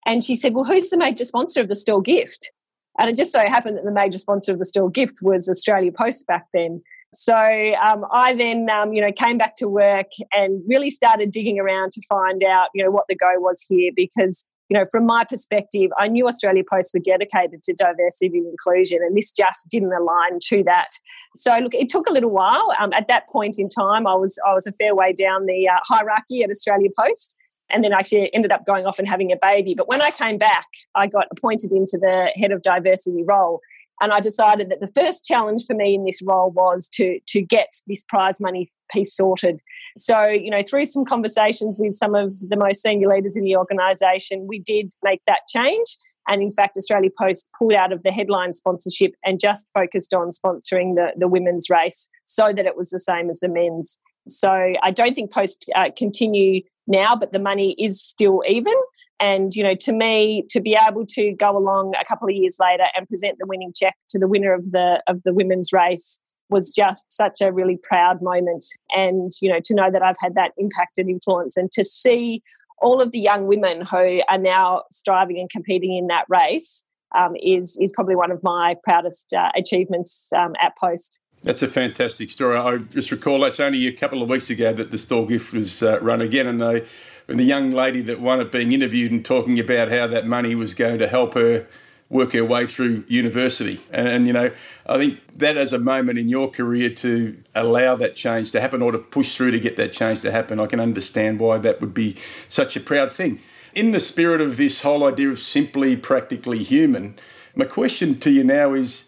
And 0.06 0.24
she 0.24 0.36
said, 0.36 0.54
Well, 0.54 0.66
who's 0.66 0.90
the 0.90 0.98
major 0.98 1.26
sponsor 1.26 1.62
of 1.62 1.68
the 1.68 1.76
Stawell 1.76 2.02
gift? 2.02 2.52
And 3.00 3.10
it 3.10 3.16
just 3.16 3.32
so 3.32 3.40
happened 3.40 3.78
that 3.78 3.86
the 3.86 3.92
major 3.92 4.18
sponsor 4.18 4.54
of 4.54 4.60
the 4.60 4.66
Stawell 4.66 4.90
gift 4.90 5.20
was 5.22 5.50
Australia 5.50 5.92
Post 5.92 6.28
back 6.28 6.46
then. 6.54 6.82
So 7.14 7.34
um, 7.34 8.06
I 8.12 8.36
then, 8.36 8.70
um, 8.70 8.94
you 8.94 9.02
know, 9.02 9.12
came 9.12 9.38
back 9.38 9.56
to 9.58 9.70
work 9.70 10.08
and 10.34 10.62
really 10.68 10.90
started 10.90 11.32
digging 11.32 11.60
around 11.60 11.92
to 11.94 12.02
find 12.10 12.44
out, 12.44 12.70
you 12.74 12.84
know, 12.84 12.92
what 12.92 13.06
the 13.08 13.16
go 13.16 13.34
was 13.38 13.64
here 13.68 13.92
because, 13.96 14.46
you 14.70 14.78
know, 14.78 14.86
from 14.92 15.06
my 15.06 15.24
perspective, 15.24 15.92
I 15.98 16.08
knew 16.08 16.28
Australia 16.28 16.64
Post 16.70 16.92
were 16.94 17.00
dedicated 17.00 17.64
to 17.64 17.74
diversity 17.74 18.40
and 18.40 18.48
inclusion, 18.48 19.00
and 19.02 19.16
this 19.16 19.32
just 19.32 19.68
didn't 19.70 19.94
align 19.94 20.40
to 20.50 20.64
that. 20.66 20.90
So 21.36 21.58
look, 21.60 21.74
it 21.74 21.90
took 21.90 22.08
a 22.08 22.12
little 22.12 22.32
while. 22.32 22.74
Um, 22.80 22.92
at 22.92 23.08
that 23.08 23.30
point 23.30 23.58
in 23.60 23.70
time, 23.70 24.08
I 24.08 24.16
was 24.16 24.38
I 24.46 24.54
was 24.54 24.68
a 24.68 24.72
fair 24.74 24.96
way 24.96 25.14
down 25.14 25.46
the 25.46 25.70
uh, 25.70 25.80
hierarchy 25.84 26.44
at 26.44 26.50
Australia 26.50 26.90
Post 26.98 27.38
and 27.70 27.84
then 27.84 27.94
actually 27.94 28.34
ended 28.34 28.52
up 28.52 28.66
going 28.66 28.86
off 28.86 29.00
and 29.00 29.08
having 29.08 29.32
a 29.32 29.38
baby. 29.42 29.74
But 29.76 29.88
when 29.88 30.02
I 30.02 30.12
came 30.12 30.38
back, 30.38 30.68
I 30.94 31.08
got 31.08 31.28
appointed 31.32 31.72
into 31.72 31.98
the 32.00 32.32
head 32.36 32.52
of 32.52 32.62
diversity 32.62 33.24
role. 33.24 33.62
And 34.02 34.12
I 34.12 34.20
decided 34.20 34.70
that 34.70 34.82
the 34.82 34.92
first 34.94 35.26
challenge 35.26 35.64
for 35.66 35.74
me 35.74 35.96
in 35.96 36.04
this 36.04 36.22
role 36.22 36.52
was 36.52 36.90
to, 36.96 37.20
to 37.28 37.42
get 37.42 37.70
this 37.88 38.04
prize 38.04 38.42
money 38.42 38.72
piece 38.92 39.16
sorted. 39.16 39.62
So, 39.96 40.26
you 40.26 40.52
know, 40.52 40.62
through 40.68 40.86
some 40.86 41.06
conversations 41.06 41.78
with 41.80 41.96
some 41.96 42.14
of 42.14 42.34
the 42.50 42.58
most 42.58 42.82
senior 42.82 43.08
leaders 43.08 43.38
in 43.38 43.44
the 43.46 43.56
organisation, 43.56 44.48
we 44.48 44.60
did 44.60 44.92
make 45.02 45.22
that 45.26 45.42
change. 45.48 45.96
And 46.28 46.42
in 46.42 46.52
fact, 46.52 46.76
Australia 46.76 47.10
Post 47.18 47.48
pulled 47.58 47.74
out 47.74 47.94
of 47.94 48.04
the 48.04 48.12
headline 48.12 48.52
sponsorship 48.54 49.14
and 49.24 49.40
just 49.40 49.68
focused 49.74 50.14
on 50.14 50.30
sponsoring 50.30 50.96
the, 50.96 51.14
the 51.18 51.28
women's 51.28 51.70
race 51.70 52.10
so 52.26 52.52
that 52.52 52.66
it 52.66 52.76
was 52.76 52.90
the 52.90 53.00
same 53.00 53.30
as 53.30 53.40
the 53.40 53.48
men's. 53.48 54.00
So 54.28 54.74
I 54.82 54.92
don't 54.92 55.14
think 55.14 55.32
Post 55.32 55.70
uh, 55.76 55.92
continue 55.96 56.62
now, 56.88 57.16
but 57.16 57.32
the 57.32 57.40
money 57.40 57.76
is 57.80 58.02
still 58.02 58.44
even. 58.48 58.74
And, 59.20 59.56
you 59.56 59.64
know, 59.64 59.76
to 59.82 59.94
me, 59.94 60.46
to 60.50 60.60
be 60.60 60.78
able 60.88 61.06
to 61.08 61.32
go 61.34 61.58
along 61.58 61.94
a 62.00 62.06
couple 62.06 62.28
of 62.28 62.36
years 62.36 62.58
later 62.60 62.86
and 62.96 63.08
present 63.08 63.38
the 63.40 63.48
winning 63.48 63.72
check 63.74 63.96
to 64.10 64.20
the 64.20 64.28
winner 64.28 64.54
of 64.54 64.72
the 64.72 65.02
of 65.08 65.24
the 65.24 65.34
women's 65.34 65.72
race 65.72 66.20
was 66.50 66.72
just 66.72 67.12
such 67.12 67.42
a 67.42 67.52
really 67.52 67.78
proud 67.82 68.22
moment. 68.22 68.66
And, 68.96 69.32
you 69.42 69.50
know, 69.50 69.60
to 69.64 69.74
know 69.74 69.90
that 69.90 70.04
I've 70.04 70.20
had 70.20 70.36
that 70.36 70.52
impact 70.58 70.98
and 70.98 71.10
influence 71.10 71.58
and 71.58 71.72
to 71.72 71.84
see 71.84 72.44
all 72.80 73.02
of 73.02 73.12
the 73.12 73.20
young 73.20 73.48
women 73.48 73.86
who 73.86 74.22
are 74.30 74.38
now 74.38 74.84
striving 74.92 75.40
and 75.40 75.50
competing 75.50 75.96
in 75.96 76.08
that 76.08 76.26
race 76.30 76.84
um, 77.16 77.36
is 77.42 77.78
is 77.80 77.94
probably 77.94 78.16
one 78.16 78.32
of 78.32 78.44
my 78.44 78.76
proudest 78.84 79.34
uh, 79.34 79.52
achievements 79.56 80.32
um, 80.34 80.54
at 80.60 80.76
Post. 80.78 81.22
That's 81.46 81.62
a 81.62 81.68
fantastic 81.68 82.32
story. 82.32 82.58
I 82.58 82.78
just 82.78 83.12
recall 83.12 83.42
that's 83.42 83.60
only 83.60 83.86
a 83.86 83.92
couple 83.92 84.24
of 84.24 84.30
weeks 84.30 84.50
ago 84.50 84.74
that 84.74 84.90
the 84.90 84.98
Stawell 84.98 85.28
gift 85.28 85.54
was 85.54 85.84
uh, 85.84 86.00
run 86.02 86.20
again, 86.20 86.48
and, 86.48 86.60
and 86.60 87.40
the 87.40 87.44
young 87.44 87.70
lady 87.70 88.02
that 88.02 88.20
won 88.20 88.42
it 88.42 88.52
being 88.52 88.72
interviewed 88.72 89.12
and 89.12 89.24
talking 89.24 89.60
about 89.60 89.92
how 89.92 90.08
that 90.08 90.26
money 90.26 90.56
was 90.56 90.74
going 90.74 90.98
to 90.98 91.08
help 91.08 91.36
her 91.36 91.68
work 92.10 92.34
her 92.34 92.44
way 92.44 92.66
through 92.66 93.04
university. 93.08 93.80
And, 93.92 94.08
and, 94.08 94.26
you 94.26 94.34
know, 94.34 94.50
I 94.88 94.98
think 94.98 95.38
that 95.38 95.56
as 95.56 95.72
a 95.72 95.78
moment 95.78 96.18
in 96.18 96.30
your 96.30 96.50
career 96.50 96.90
to 96.90 97.38
allow 97.54 97.96
that 97.96 98.16
change 98.16 98.50
to 98.54 98.60
happen 98.60 98.82
or 98.82 98.92
to 98.92 98.98
push 98.98 99.36
through 99.36 99.52
to 99.52 99.60
get 99.60 99.78
that 99.78 99.94
change 99.94 100.22
to 100.22 100.32
happen, 100.32 100.60
I 100.60 100.66
can 100.66 100.80
understand 100.80 101.40
why 101.40 101.60
that 101.60 101.80
would 101.80 101.94
be 101.94 102.16
such 102.50 102.76
a 102.76 102.80
proud 102.80 103.14
thing. 103.14 103.40
In 103.76 103.92
the 103.92 104.00
spirit 104.00 104.42
of 104.42 104.58
this 104.58 104.82
whole 104.82 105.04
idea 105.04 105.30
of 105.30 105.38
simply 105.38 105.96
practically 105.96 106.64
human, 106.64 107.20
my 107.56 107.66
question 107.66 108.16
to 108.22 108.32
you 108.32 108.44
now 108.44 108.74
is 108.74 109.06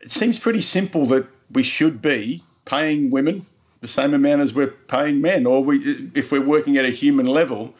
it 0.00 0.10
seems 0.10 0.36
pretty 0.36 0.62
simple 0.62 1.06
that 1.06 1.28
we 1.52 1.62
should 1.62 2.00
be 2.00 2.42
paying 2.64 3.10
women 3.10 3.46
the 3.80 3.88
same 3.88 4.12
amount 4.14 4.42
as 4.42 4.52
we're 4.52 4.68
paying 4.68 5.20
men, 5.20 5.46
or 5.46 5.64
we, 5.64 5.78
if 6.14 6.30
we're 6.30 6.44
working 6.44 6.76
at 6.76 6.84
a 6.84 6.90
human 6.90 7.26
level. 7.26 7.74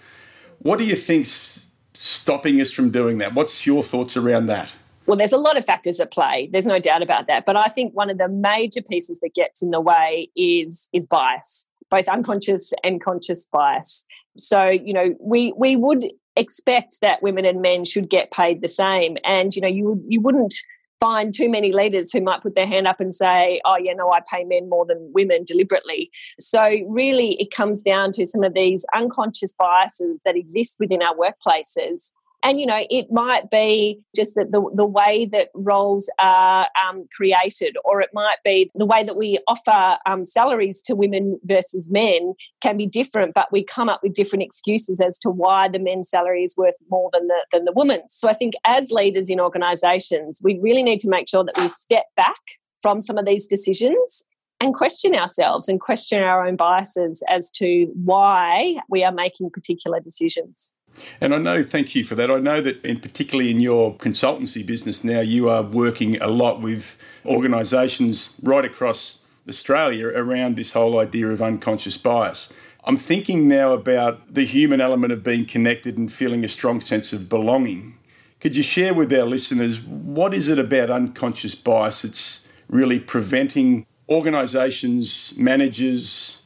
What 0.59 0.79
do 0.79 0.85
you 0.85 0.97
think's 0.97 1.71
stopping 1.93 2.61
us 2.61 2.73
from 2.73 2.91
doing 2.91 3.19
that? 3.19 3.35
What's 3.35 3.67
your 3.67 3.83
thoughts 3.83 4.17
around 4.17 4.47
that? 4.47 4.73
Well, 5.07 5.17
there's 5.17 5.33
a 5.33 5.39
lot 5.39 5.59
of 5.59 5.65
factors 5.65 6.01
at 6.01 6.11
play. 6.11 6.49
There's 6.53 6.67
no 6.67 6.79
doubt 6.79 7.03
about 7.03 7.27
that. 7.27 7.45
But 7.45 7.57
I 7.57 7.69
think 7.69 7.95
one 7.95 8.11
of 8.11 8.19
the 8.19 8.29
major 8.29 8.83
pieces 8.83 9.21
that 9.21 9.35
gets 9.35 9.63
in 9.63 9.71
the 9.71 9.81
way 9.81 10.31
is 10.37 10.89
is 10.93 11.07
bias, 11.07 11.67
both 11.91 12.09
unconscious 12.09 12.73
and 12.85 13.03
conscious 13.03 13.47
bias. 13.47 14.05
So, 14.37 14.69
you 14.69 14.93
know, 14.93 15.15
we 15.21 15.53
we 15.57 15.77
would 15.77 16.05
expect 16.37 17.01
that 17.03 17.23
women 17.23 17.45
and 17.45 17.61
men 17.61 17.85
should 17.85 18.09
get 18.09 18.31
paid 18.31 18.63
the 18.63 18.69
same, 18.69 19.17
and 19.25 19.55
you 19.55 19.63
know, 19.63 19.69
you 19.69 20.03
you 20.07 20.21
wouldn't 20.21 20.55
find 21.01 21.35
too 21.35 21.49
many 21.49 21.73
leaders 21.73 22.13
who 22.13 22.21
might 22.21 22.43
put 22.43 22.55
their 22.55 22.67
hand 22.67 22.87
up 22.87 23.01
and 23.01 23.15
say, 23.15 23.61
oh, 23.65 23.77
you 23.77 23.95
know, 23.95 24.13
I 24.13 24.21
pay 24.31 24.45
men 24.45 24.69
more 24.69 24.85
than 24.87 25.11
women 25.15 25.45
deliberately. 25.45 26.11
So, 26.39 26.79
really, 26.87 27.41
it 27.41 27.51
comes 27.51 27.83
down 27.83 28.13
to 28.13 28.27
some 28.27 28.45
of 28.45 28.55
these 28.55 28.85
unconscious 28.95 29.53
biases 29.53 30.21
that 30.25 30.37
exist 30.37 30.77
within 30.79 31.03
our 31.03 31.15
workplaces 31.15 32.13
and, 32.43 32.59
you 32.59 32.67
know, 32.67 32.85
it 32.89 33.07
might 33.11 33.51
be 33.51 34.01
just 34.17 34.35
that 34.35 34.51
the, 34.51 34.63
the 34.75 34.87
way 34.87 35.27
that 35.33 35.49
roles 35.55 36.11
are 36.19 36.69
um, 36.85 37.07
created, 37.15 37.77
or 37.85 38.01
it 38.01 38.11
might 38.15 38.39
be 38.45 38.71
the 38.75 38.87
way 38.87 39.05
that 39.05 39.17
we 39.17 39.39
offer 39.47 39.99
um, 40.07 40.25
salaries 40.25 40.81
to 40.83 40.95
women 40.95 41.39
versus 41.45 41.91
men 41.91 42.33
can 42.63 42.77
be 42.77 42.87
different, 42.87 43.35
but 43.35 43.53
we 43.53 43.63
come 43.63 43.89
up 43.89 44.01
with 44.03 44.15
different 44.15 44.43
excuses 44.43 45.01
as 45.01 45.19
to 45.19 45.31
why 45.31 45.69
the 45.69 45.79
men's 45.79 46.09
salary 46.09 46.43
is 46.45 46.57
worth 46.57 46.77
more 46.89 47.11
than 47.13 47.27
the, 47.29 47.45
than 47.53 47.65
the 47.65 47.73
woman's. 47.73 48.15
So 48.15 48.29
I 48.29 48.35
think 48.35 48.55
as 48.65 48.91
leaders 48.91 49.29
in 49.29 49.41
organisations, 49.41 50.41
we 50.43 50.59
really 50.61 50.83
need 50.83 51.01
to 51.01 51.09
make 51.09 51.29
sure 51.29 51.45
that 51.45 51.59
we 51.59 51.69
step 51.69 52.07
back 52.17 52.41
from 52.81 53.03
some 53.03 53.19
of 53.19 53.27
these 53.27 53.47
decisions 53.47 54.25
and 54.63 54.75
question 54.75 55.15
ourselves 55.15 55.69
and 55.69 55.81
question 55.81 56.23
our 56.23 56.47
own 56.47 56.55
biases 56.55 57.23
as 57.29 57.51
to 57.51 57.87
why 57.95 58.77
we 58.89 59.03
are 59.03 59.13
making 59.13 59.51
particular 59.51 60.01
decisions. 60.01 60.75
And 61.21 61.35
I 61.35 61.39
know, 61.39 61.63
thank 61.63 61.95
you 61.95 62.05
for 62.05 62.15
that. 62.15 62.31
I 62.31 62.39
know 62.39 62.61
that, 62.61 62.85
in 62.85 63.01
particularly 63.01 63.51
in 63.51 63.61
your 63.61 63.95
consultancy 63.97 64.65
business 64.65 65.05
now, 65.05 65.21
you 65.21 65.49
are 65.49 65.63
working 65.63 66.21
a 66.21 66.29
lot 66.29 66.61
with 66.61 66.97
organisations 67.25 68.31
right 68.43 68.65
across 68.65 69.19
Australia 69.49 70.09
around 70.09 70.57
this 70.57 70.73
whole 70.73 70.99
idea 70.99 71.29
of 71.29 71.43
unconscious 71.43 71.97
bias. 71.97 72.53
I'm 72.85 72.97
thinking 72.97 73.47
now 73.47 73.73
about 73.73 74.33
the 74.33 74.45
human 74.45 74.81
element 74.81 75.13
of 75.13 75.23
being 75.23 75.45
connected 75.45 75.99
and 75.99 76.11
feeling 76.11 76.45
a 76.45 76.49
strong 76.49 76.81
sense 76.81 77.13
of 77.13 77.29
belonging. 77.29 77.99
Could 78.41 78.57
you 78.57 78.63
share 78.63 78.95
with 78.95 79.13
our 79.13 79.27
listeners 79.27 79.81
what 79.81 80.33
is 80.33 80.49
it 80.49 80.59
about 80.59 80.89
unconscious 80.89 81.55
bias 81.55 82.03
that's 82.03 82.47
really 82.69 82.99
preventing 82.99 83.87
organisations, 84.09 85.35
managers, 85.37 86.41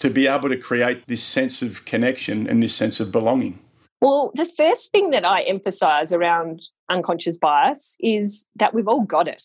to 0.00 0.10
be 0.10 0.26
able 0.26 0.48
to 0.48 0.56
create 0.56 1.06
this 1.06 1.22
sense 1.22 1.62
of 1.62 1.84
connection 1.84 2.48
and 2.48 2.62
this 2.62 2.74
sense 2.74 2.98
of 2.98 3.12
belonging? 3.12 3.60
Well, 4.00 4.30
the 4.34 4.46
first 4.46 4.92
thing 4.92 5.10
that 5.10 5.24
I 5.24 5.42
emphasize 5.42 6.12
around 6.12 6.68
unconscious 6.88 7.36
bias 7.36 7.96
is 8.00 8.46
that 8.56 8.74
we've 8.74 8.88
all 8.88 9.02
got 9.02 9.26
it. 9.26 9.42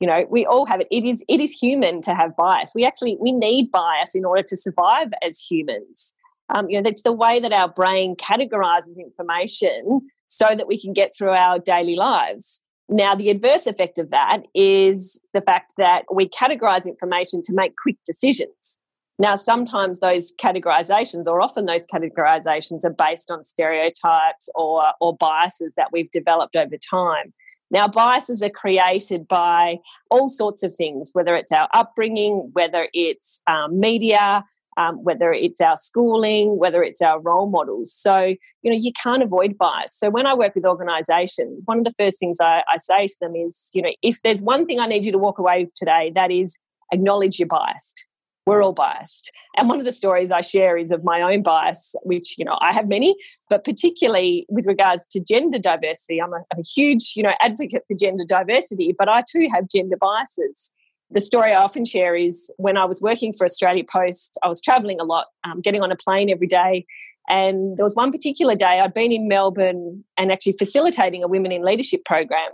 You 0.00 0.06
know, 0.06 0.26
we 0.30 0.44
all 0.44 0.66
have 0.66 0.80
it. 0.80 0.88
It 0.90 1.04
is 1.04 1.24
it 1.28 1.40
is 1.40 1.52
human 1.52 2.02
to 2.02 2.14
have 2.14 2.36
bias. 2.36 2.72
We 2.74 2.84
actually 2.84 3.16
we 3.18 3.32
need 3.32 3.70
bias 3.70 4.14
in 4.14 4.26
order 4.26 4.42
to 4.42 4.56
survive 4.56 5.08
as 5.22 5.38
humans. 5.38 6.14
Um, 6.54 6.68
you 6.68 6.76
know, 6.76 6.82
that's 6.82 7.02
the 7.02 7.12
way 7.12 7.40
that 7.40 7.52
our 7.52 7.68
brain 7.68 8.14
categorizes 8.14 8.98
information 8.98 10.02
so 10.26 10.54
that 10.54 10.68
we 10.68 10.78
can 10.80 10.92
get 10.92 11.12
through 11.16 11.30
our 11.30 11.58
daily 11.58 11.94
lives. 11.94 12.60
Now, 12.88 13.14
the 13.14 13.30
adverse 13.30 13.66
effect 13.66 13.98
of 13.98 14.10
that 14.10 14.42
is 14.54 15.20
the 15.34 15.40
fact 15.40 15.74
that 15.76 16.04
we 16.12 16.28
categorize 16.28 16.86
information 16.86 17.42
to 17.44 17.54
make 17.54 17.72
quick 17.82 17.96
decisions. 18.04 18.78
Now, 19.18 19.34
sometimes 19.34 20.00
those 20.00 20.32
categorizations, 20.38 21.26
or 21.26 21.40
often 21.40 21.64
those 21.64 21.86
categorizations, 21.86 22.84
are 22.84 22.92
based 22.92 23.30
on 23.30 23.44
stereotypes 23.44 24.50
or, 24.54 24.82
or 25.00 25.16
biases 25.16 25.72
that 25.76 25.88
we've 25.90 26.10
developed 26.10 26.54
over 26.54 26.76
time. 26.76 27.32
Now, 27.70 27.88
biases 27.88 28.42
are 28.42 28.50
created 28.50 29.26
by 29.26 29.78
all 30.10 30.28
sorts 30.28 30.62
of 30.62 30.74
things, 30.74 31.10
whether 31.14 31.34
it's 31.34 31.50
our 31.50 31.68
upbringing, 31.72 32.50
whether 32.52 32.88
it's 32.92 33.40
um, 33.46 33.80
media, 33.80 34.44
um, 34.76 34.98
whether 35.02 35.32
it's 35.32 35.62
our 35.62 35.78
schooling, 35.78 36.58
whether 36.58 36.82
it's 36.82 37.00
our 37.00 37.18
role 37.18 37.48
models. 37.48 37.94
So, 37.94 38.34
you 38.62 38.70
know, 38.70 38.76
you 38.78 38.92
can't 38.92 39.22
avoid 39.22 39.56
bias. 39.56 39.98
So, 39.98 40.10
when 40.10 40.26
I 40.26 40.34
work 40.34 40.54
with 40.54 40.66
organizations, 40.66 41.62
one 41.64 41.78
of 41.78 41.84
the 41.84 41.94
first 41.98 42.20
things 42.20 42.38
I, 42.40 42.62
I 42.68 42.76
say 42.76 43.08
to 43.08 43.16
them 43.22 43.34
is, 43.34 43.70
you 43.72 43.80
know, 43.80 43.92
if 44.02 44.20
there's 44.22 44.42
one 44.42 44.66
thing 44.66 44.78
I 44.78 44.86
need 44.86 45.06
you 45.06 45.12
to 45.12 45.18
walk 45.18 45.38
away 45.38 45.64
with 45.64 45.74
today, 45.74 46.12
that 46.14 46.30
is 46.30 46.58
acknowledge 46.92 47.38
you're 47.38 47.48
biased 47.48 48.06
we're 48.46 48.62
all 48.62 48.72
biased. 48.72 49.32
And 49.56 49.68
one 49.68 49.80
of 49.80 49.84
the 49.84 49.92
stories 49.92 50.30
I 50.30 50.40
share 50.40 50.76
is 50.76 50.92
of 50.92 51.02
my 51.02 51.20
own 51.20 51.42
bias, 51.42 51.96
which, 52.04 52.38
you 52.38 52.44
know, 52.44 52.56
I 52.60 52.72
have 52.72 52.88
many, 52.88 53.16
but 53.50 53.64
particularly 53.64 54.46
with 54.48 54.66
regards 54.66 55.04
to 55.10 55.20
gender 55.20 55.58
diversity. 55.58 56.22
I'm 56.22 56.32
a, 56.32 56.42
huge, 56.74 57.14
you 57.16 57.22
know, 57.22 57.32
advocate 57.40 57.82
for 57.88 57.96
gender 57.96 58.24
diversity, 58.26 58.94
but 58.96 59.08
I 59.08 59.24
too 59.28 59.48
have 59.52 59.68
gender 59.68 59.96
biases. 59.96 60.70
The 61.10 61.20
story 61.20 61.52
I 61.52 61.60
often 61.60 61.84
share 61.84 62.14
is 62.16 62.52
when 62.56 62.76
I 62.76 62.84
was 62.84 63.02
working 63.02 63.32
for 63.32 63.44
Australia 63.44 63.84
Post, 63.90 64.38
I 64.42 64.48
was 64.48 64.60
traveling 64.60 65.00
a 65.00 65.04
lot, 65.04 65.26
um, 65.44 65.60
getting 65.60 65.82
on 65.82 65.92
a 65.92 65.96
plane 65.96 66.30
every 66.30 66.48
day. 66.48 66.86
And 67.28 67.76
there 67.76 67.84
was 67.84 67.96
one 67.96 68.12
particular 68.12 68.54
day 68.54 68.80
I'd 68.80 68.94
been 68.94 69.10
in 69.10 69.26
Melbourne 69.26 70.04
and 70.16 70.30
actually 70.30 70.54
facilitating 70.58 71.24
a 71.24 71.28
women 71.28 71.50
in 71.50 71.62
leadership 71.62 72.04
program. 72.04 72.50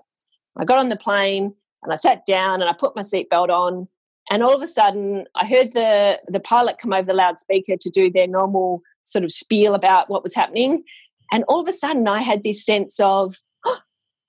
I 0.56 0.64
got 0.64 0.78
on 0.78 0.88
the 0.88 0.96
plane 0.96 1.54
and 1.82 1.92
I 1.92 1.96
sat 1.96 2.25
down 2.26 2.62
and 2.62 2.70
I 2.70 2.72
put 2.72 2.96
my 2.96 3.02
seatbelt 3.02 3.49
on 3.49 3.88
and 4.32 4.42
all 4.42 4.54
of 4.54 4.62
a 4.62 4.66
sudden, 4.66 5.26
I 5.34 5.46
heard 5.46 5.72
the, 5.72 6.18
the 6.26 6.40
pilot 6.40 6.78
come 6.78 6.94
over 6.94 7.04
the 7.04 7.12
loudspeaker 7.12 7.76
to 7.78 7.90
do 7.90 8.10
their 8.10 8.26
normal 8.26 8.80
sort 9.04 9.24
of 9.24 9.30
spiel 9.30 9.74
about 9.74 10.08
what 10.08 10.22
was 10.22 10.34
happening. 10.34 10.84
And 11.30 11.44
all 11.48 11.60
of 11.60 11.68
a 11.68 11.72
sudden, 11.72 12.08
I 12.08 12.22
had 12.22 12.42
this 12.42 12.64
sense 12.64 12.98
of, 12.98 13.36
oh, 13.66 13.80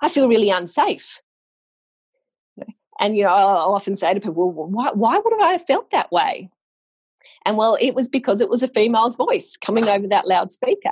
I 0.02 0.10
feel 0.10 0.28
really 0.28 0.50
unsafe. 0.50 1.22
And, 3.00 3.16
you 3.16 3.24
know, 3.24 3.30
I'll 3.30 3.74
often 3.74 3.96
say 3.96 4.14
to 4.14 4.20
people, 4.20 4.52
well, 4.52 4.68
why, 4.68 4.92
why 4.92 5.20
would 5.20 5.42
I 5.42 5.52
have 5.52 5.66
felt 5.66 5.90
that 5.92 6.12
way? 6.12 6.50
And 7.46 7.56
well, 7.56 7.78
it 7.80 7.96
was 7.96 8.10
because 8.10 8.42
it 8.42 8.50
was 8.50 8.62
a 8.62 8.68
female's 8.68 9.16
voice 9.16 9.56
coming 9.56 9.88
over 9.88 10.10
that 10.10 10.28
loudspeaker. 10.28 10.92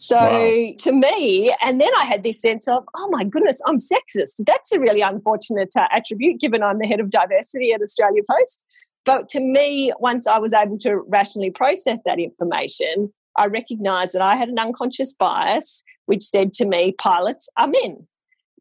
So 0.00 0.16
wow. 0.16 0.72
to 0.78 0.92
me, 0.92 1.52
and 1.60 1.80
then 1.80 1.90
I 1.98 2.04
had 2.04 2.22
this 2.22 2.40
sense 2.40 2.68
of, 2.68 2.84
oh 2.94 3.08
my 3.10 3.24
goodness, 3.24 3.60
I'm 3.66 3.78
sexist. 3.78 4.44
That's 4.46 4.70
a 4.70 4.78
really 4.78 5.00
unfortunate 5.00 5.74
uh, 5.76 5.88
attribute 5.90 6.38
given 6.38 6.62
I'm 6.62 6.78
the 6.78 6.86
head 6.86 7.00
of 7.00 7.10
diversity 7.10 7.72
at 7.72 7.82
Australia 7.82 8.22
Post. 8.30 8.64
But 9.04 9.28
to 9.30 9.40
me, 9.40 9.92
once 9.98 10.28
I 10.28 10.38
was 10.38 10.52
able 10.52 10.78
to 10.78 10.98
rationally 11.08 11.50
process 11.50 11.98
that 12.04 12.20
information, 12.20 13.12
I 13.36 13.46
recognized 13.46 14.14
that 14.14 14.22
I 14.22 14.36
had 14.36 14.48
an 14.48 14.60
unconscious 14.60 15.12
bias 15.12 15.82
which 16.06 16.22
said 16.22 16.52
to 16.54 16.64
me, 16.64 16.94
pilots 16.96 17.48
are 17.56 17.66
men. 17.66 18.06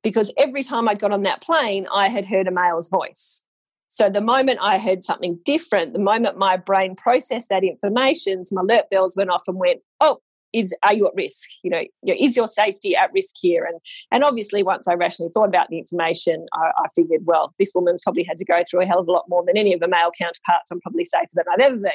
Because 0.01 0.33
every 0.39 0.63
time 0.63 0.89
I'd 0.89 0.99
got 0.99 1.11
on 1.11 1.21
that 1.23 1.43
plane, 1.43 1.85
I 1.93 2.09
had 2.09 2.25
heard 2.25 2.47
a 2.47 2.51
male's 2.51 2.89
voice. 2.89 3.45
So 3.89 4.09
the 4.09 4.21
moment 4.21 4.57
I 4.59 4.79
heard 4.79 5.03
something 5.03 5.37
different, 5.45 5.93
the 5.93 5.99
moment 5.99 6.39
my 6.39 6.57
brain 6.57 6.95
processed 6.95 7.49
that 7.49 7.63
information, 7.63 8.43
some 8.43 8.57
alert 8.57 8.89
bells 8.89 9.15
went 9.15 9.29
off 9.29 9.43
and 9.47 9.57
went, 9.57 9.81
oh, 10.01 10.19
is 10.53 10.73
are 10.83 10.93
you 10.93 11.07
at 11.07 11.13
risk? 11.15 11.49
You 11.63 11.71
know, 11.71 11.81
is 12.03 12.35
your 12.35 12.47
safety 12.47 12.95
at 12.95 13.11
risk 13.13 13.35
here? 13.39 13.65
And 13.65 13.79
and 14.11 14.23
obviously 14.23 14.63
once 14.63 14.87
i 14.87 14.93
rationally 14.93 15.31
thought 15.33 15.47
about 15.47 15.69
the 15.69 15.77
information 15.77 16.45
I, 16.53 16.71
I, 16.77 16.85
figured 16.95 17.21
well 17.25 17.53
this 17.59 17.71
woman's 17.73 18.01
probably 18.01 18.23
had 18.23 18.37
to 18.37 18.45
go 18.45 18.61
through 18.69 18.81
a 18.81 18.85
hell 18.85 18.99
of 18.99 19.07
a 19.07 19.11
lot 19.11 19.25
more 19.29 19.43
than 19.45 19.57
any 19.57 19.73
of 19.73 19.79
the 19.79 19.87
male 19.87 20.11
counterparts 20.17 20.71
i'm 20.71 20.81
probably 20.81 21.05
safer 21.05 21.27
than 21.33 21.45
i've 21.51 21.59
ever 21.59 21.77
been. 21.77 21.91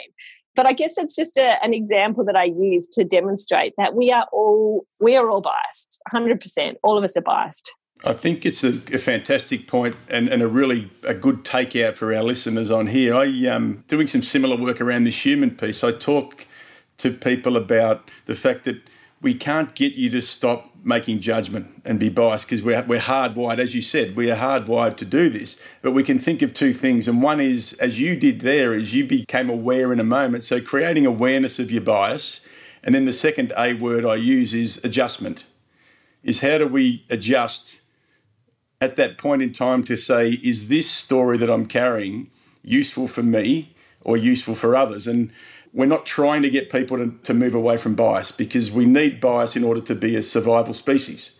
But 0.54 0.66
i 0.66 0.72
guess 0.72 0.98
it's 0.98 1.14
just 1.14 1.36
a, 1.36 1.62
an 1.62 1.74
example 1.74 2.24
that 2.24 2.36
i 2.36 2.44
use 2.44 2.88
to 2.88 3.04
demonstrate 3.04 3.74
that 3.78 3.94
we 3.94 4.10
are 4.10 4.26
all 4.32 4.86
we 5.00 5.16
are 5.16 5.30
all 5.30 5.40
biased 5.40 6.00
100% 6.12 6.74
all 6.82 6.98
of 6.98 7.04
us 7.04 7.16
are 7.16 7.22
biased. 7.22 7.72
I 8.04 8.14
think 8.14 8.44
it's 8.44 8.64
a, 8.64 8.70
a 8.92 8.98
fantastic 8.98 9.68
point 9.68 9.94
and, 10.10 10.28
and, 10.28 10.42
a 10.42 10.48
really 10.48 10.90
a 11.04 11.14
good 11.14 11.44
takeout 11.44 11.94
for 11.94 12.12
our 12.12 12.24
listeners 12.24 12.68
on 12.68 12.88
here. 12.88 13.14
I 13.14 13.26
um 13.46 13.84
doing 13.86 14.08
some 14.08 14.24
similar 14.24 14.56
work 14.56 14.80
around 14.80 15.04
this 15.04 15.24
human 15.24 15.52
piece. 15.52 15.84
I 15.84 15.92
talk 15.92 16.46
to 17.02 17.10
people 17.12 17.56
about 17.56 18.08
the 18.26 18.34
fact 18.34 18.64
that 18.64 18.80
we 19.20 19.34
can't 19.34 19.74
get 19.74 19.94
you 19.94 20.10
to 20.10 20.20
stop 20.20 20.70
making 20.84 21.20
judgment 21.20 21.82
and 21.84 21.98
be 21.98 22.08
biased 22.08 22.46
because 22.46 22.62
we're, 22.62 22.82
we're 22.84 23.00
hardwired, 23.00 23.58
as 23.58 23.74
you 23.74 23.82
said, 23.82 24.16
we 24.16 24.30
are 24.30 24.36
hardwired 24.36 24.96
to 24.96 25.04
do 25.04 25.28
this. 25.28 25.56
But 25.80 25.92
we 25.92 26.02
can 26.02 26.18
think 26.18 26.42
of 26.42 26.52
two 26.52 26.72
things. 26.72 27.06
And 27.06 27.22
one 27.22 27.40
is, 27.40 27.72
as 27.74 28.00
you 28.00 28.16
did 28.16 28.40
there, 28.40 28.72
is 28.72 28.92
you 28.92 29.04
became 29.04 29.48
aware 29.48 29.92
in 29.92 30.00
a 30.00 30.04
moment. 30.04 30.42
So 30.44 30.60
creating 30.60 31.06
awareness 31.06 31.58
of 31.58 31.70
your 31.70 31.82
bias. 31.82 32.40
And 32.82 32.94
then 32.94 33.04
the 33.04 33.12
second 33.12 33.52
A 33.56 33.74
word 33.74 34.04
I 34.04 34.16
use 34.16 34.52
is 34.52 34.84
adjustment, 34.84 35.46
is 36.24 36.40
how 36.40 36.58
do 36.58 36.66
we 36.66 37.04
adjust 37.10 37.80
at 38.80 38.96
that 38.96 39.18
point 39.18 39.42
in 39.42 39.52
time 39.52 39.84
to 39.84 39.96
say, 39.96 40.30
is 40.30 40.68
this 40.68 40.90
story 40.90 41.38
that 41.38 41.50
I'm 41.50 41.66
carrying 41.66 42.28
useful 42.64 43.06
for 43.06 43.22
me 43.22 43.74
or 44.00 44.16
useful 44.16 44.56
for 44.56 44.74
others? 44.74 45.06
And 45.06 45.32
we're 45.72 45.86
not 45.86 46.04
trying 46.04 46.42
to 46.42 46.50
get 46.50 46.70
people 46.70 46.98
to, 46.98 47.10
to 47.22 47.34
move 47.34 47.54
away 47.54 47.76
from 47.76 47.94
bias 47.94 48.30
because 48.30 48.70
we 48.70 48.84
need 48.84 49.20
bias 49.20 49.56
in 49.56 49.64
order 49.64 49.80
to 49.80 49.94
be 49.94 50.16
a 50.16 50.22
survival 50.22 50.74
species. 50.74 51.32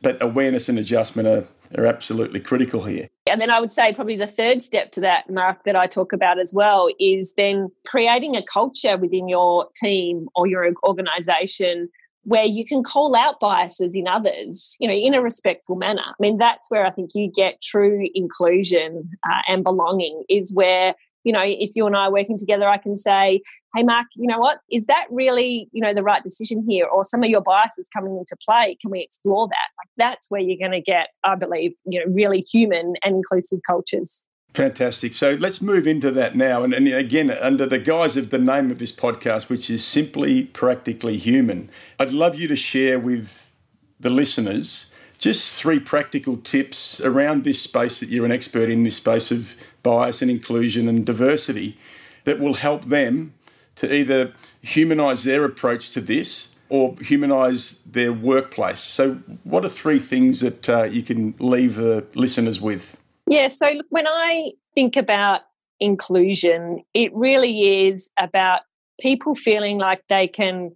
But 0.00 0.20
awareness 0.22 0.68
and 0.68 0.78
adjustment 0.78 1.28
are, 1.28 1.44
are 1.76 1.86
absolutely 1.86 2.40
critical 2.40 2.84
here. 2.84 3.08
And 3.28 3.40
then 3.40 3.50
I 3.50 3.60
would 3.60 3.72
say 3.72 3.92
probably 3.92 4.16
the 4.16 4.26
third 4.26 4.62
step 4.62 4.90
to 4.92 5.00
that, 5.00 5.28
Mark, 5.28 5.64
that 5.64 5.76
I 5.76 5.86
talk 5.86 6.12
about 6.12 6.38
as 6.38 6.52
well 6.54 6.88
is 6.98 7.34
then 7.36 7.68
creating 7.86 8.36
a 8.36 8.42
culture 8.42 8.96
within 8.96 9.28
your 9.28 9.68
team 9.76 10.28
or 10.34 10.46
your 10.46 10.72
organization 10.84 11.88
where 12.22 12.44
you 12.44 12.64
can 12.64 12.82
call 12.82 13.16
out 13.16 13.40
biases 13.40 13.94
in 13.94 14.06
others, 14.06 14.76
you 14.80 14.86
know, 14.86 14.94
in 14.94 15.14
a 15.14 15.22
respectful 15.22 15.76
manner. 15.76 16.02
I 16.06 16.14
mean, 16.20 16.36
that's 16.36 16.70
where 16.70 16.84
I 16.84 16.90
think 16.90 17.10
you 17.14 17.30
get 17.34 17.62
true 17.62 18.06
inclusion 18.14 19.10
uh, 19.28 19.40
and 19.48 19.64
belonging 19.64 20.24
is 20.28 20.52
where 20.52 20.94
you 21.28 21.32
know, 21.34 21.42
if 21.44 21.76
you 21.76 21.86
and 21.86 21.94
I 21.94 22.06
are 22.06 22.12
working 22.12 22.38
together, 22.38 22.66
I 22.66 22.78
can 22.78 22.96
say, 22.96 23.42
hey, 23.76 23.82
Mark, 23.82 24.06
you 24.16 24.26
know 24.26 24.38
what? 24.38 24.60
Is 24.70 24.86
that 24.86 25.04
really, 25.10 25.68
you 25.72 25.82
know, 25.82 25.92
the 25.92 26.02
right 26.02 26.22
decision 26.22 26.64
here? 26.66 26.86
Or 26.86 27.04
some 27.04 27.22
of 27.22 27.28
your 27.28 27.42
biases 27.42 27.86
coming 27.94 28.16
into 28.16 28.34
play? 28.42 28.78
Can 28.80 28.90
we 28.90 29.00
explore 29.00 29.46
that? 29.46 29.68
Like 29.78 29.90
that's 29.98 30.30
where 30.30 30.40
you're 30.40 30.56
going 30.56 30.72
to 30.72 30.80
get, 30.80 31.08
I 31.24 31.34
believe, 31.34 31.72
you 31.84 32.00
know, 32.00 32.10
really 32.10 32.40
human 32.40 32.94
and 33.04 33.16
inclusive 33.16 33.58
cultures. 33.66 34.24
Fantastic. 34.54 35.12
So 35.12 35.36
let's 35.38 35.60
move 35.60 35.86
into 35.86 36.10
that 36.12 36.34
now. 36.34 36.64
And, 36.64 36.72
and, 36.72 36.88
again, 36.88 37.30
under 37.30 37.66
the 37.66 37.78
guise 37.78 38.16
of 38.16 38.30
the 38.30 38.38
name 38.38 38.70
of 38.70 38.78
this 38.78 38.90
podcast, 38.90 39.50
which 39.50 39.68
is 39.68 39.84
Simply 39.84 40.44
Practically 40.44 41.18
Human, 41.18 41.68
I'd 41.98 42.12
love 42.12 42.36
you 42.36 42.48
to 42.48 42.56
share 42.56 42.98
with 42.98 43.52
the 44.00 44.08
listeners 44.08 44.90
just 45.18 45.50
three 45.50 45.80
practical 45.80 46.36
tips 46.36 47.00
around 47.00 47.44
this 47.44 47.60
space 47.60 48.00
that 48.00 48.08
you're 48.08 48.24
an 48.24 48.32
expert 48.32 48.70
in 48.70 48.84
this 48.84 48.96
space 48.96 49.30
of 49.30 49.56
bias 49.82 50.22
and 50.22 50.30
inclusion 50.30 50.88
and 50.88 51.04
diversity 51.04 51.76
that 52.24 52.38
will 52.38 52.54
help 52.54 52.84
them 52.84 53.34
to 53.74 53.92
either 53.92 54.32
humanize 54.62 55.24
their 55.24 55.44
approach 55.44 55.90
to 55.90 56.00
this 56.00 56.48
or 56.68 56.94
humanize 57.00 57.78
their 57.86 58.12
workplace. 58.12 58.78
So, 58.80 59.14
what 59.44 59.64
are 59.64 59.68
three 59.68 59.98
things 59.98 60.40
that 60.40 60.68
uh, 60.68 60.84
you 60.84 61.02
can 61.02 61.34
leave 61.38 61.76
the 61.76 62.06
listeners 62.14 62.60
with? 62.60 62.96
Yeah, 63.26 63.48
so 63.48 63.68
look, 63.70 63.86
when 63.90 64.06
I 64.06 64.52
think 64.74 64.96
about 64.96 65.42
inclusion, 65.80 66.82
it 66.94 67.14
really 67.14 67.88
is 67.88 68.10
about 68.18 68.62
people 69.00 69.34
feeling 69.34 69.78
like 69.78 70.02
they 70.08 70.26
can 70.26 70.72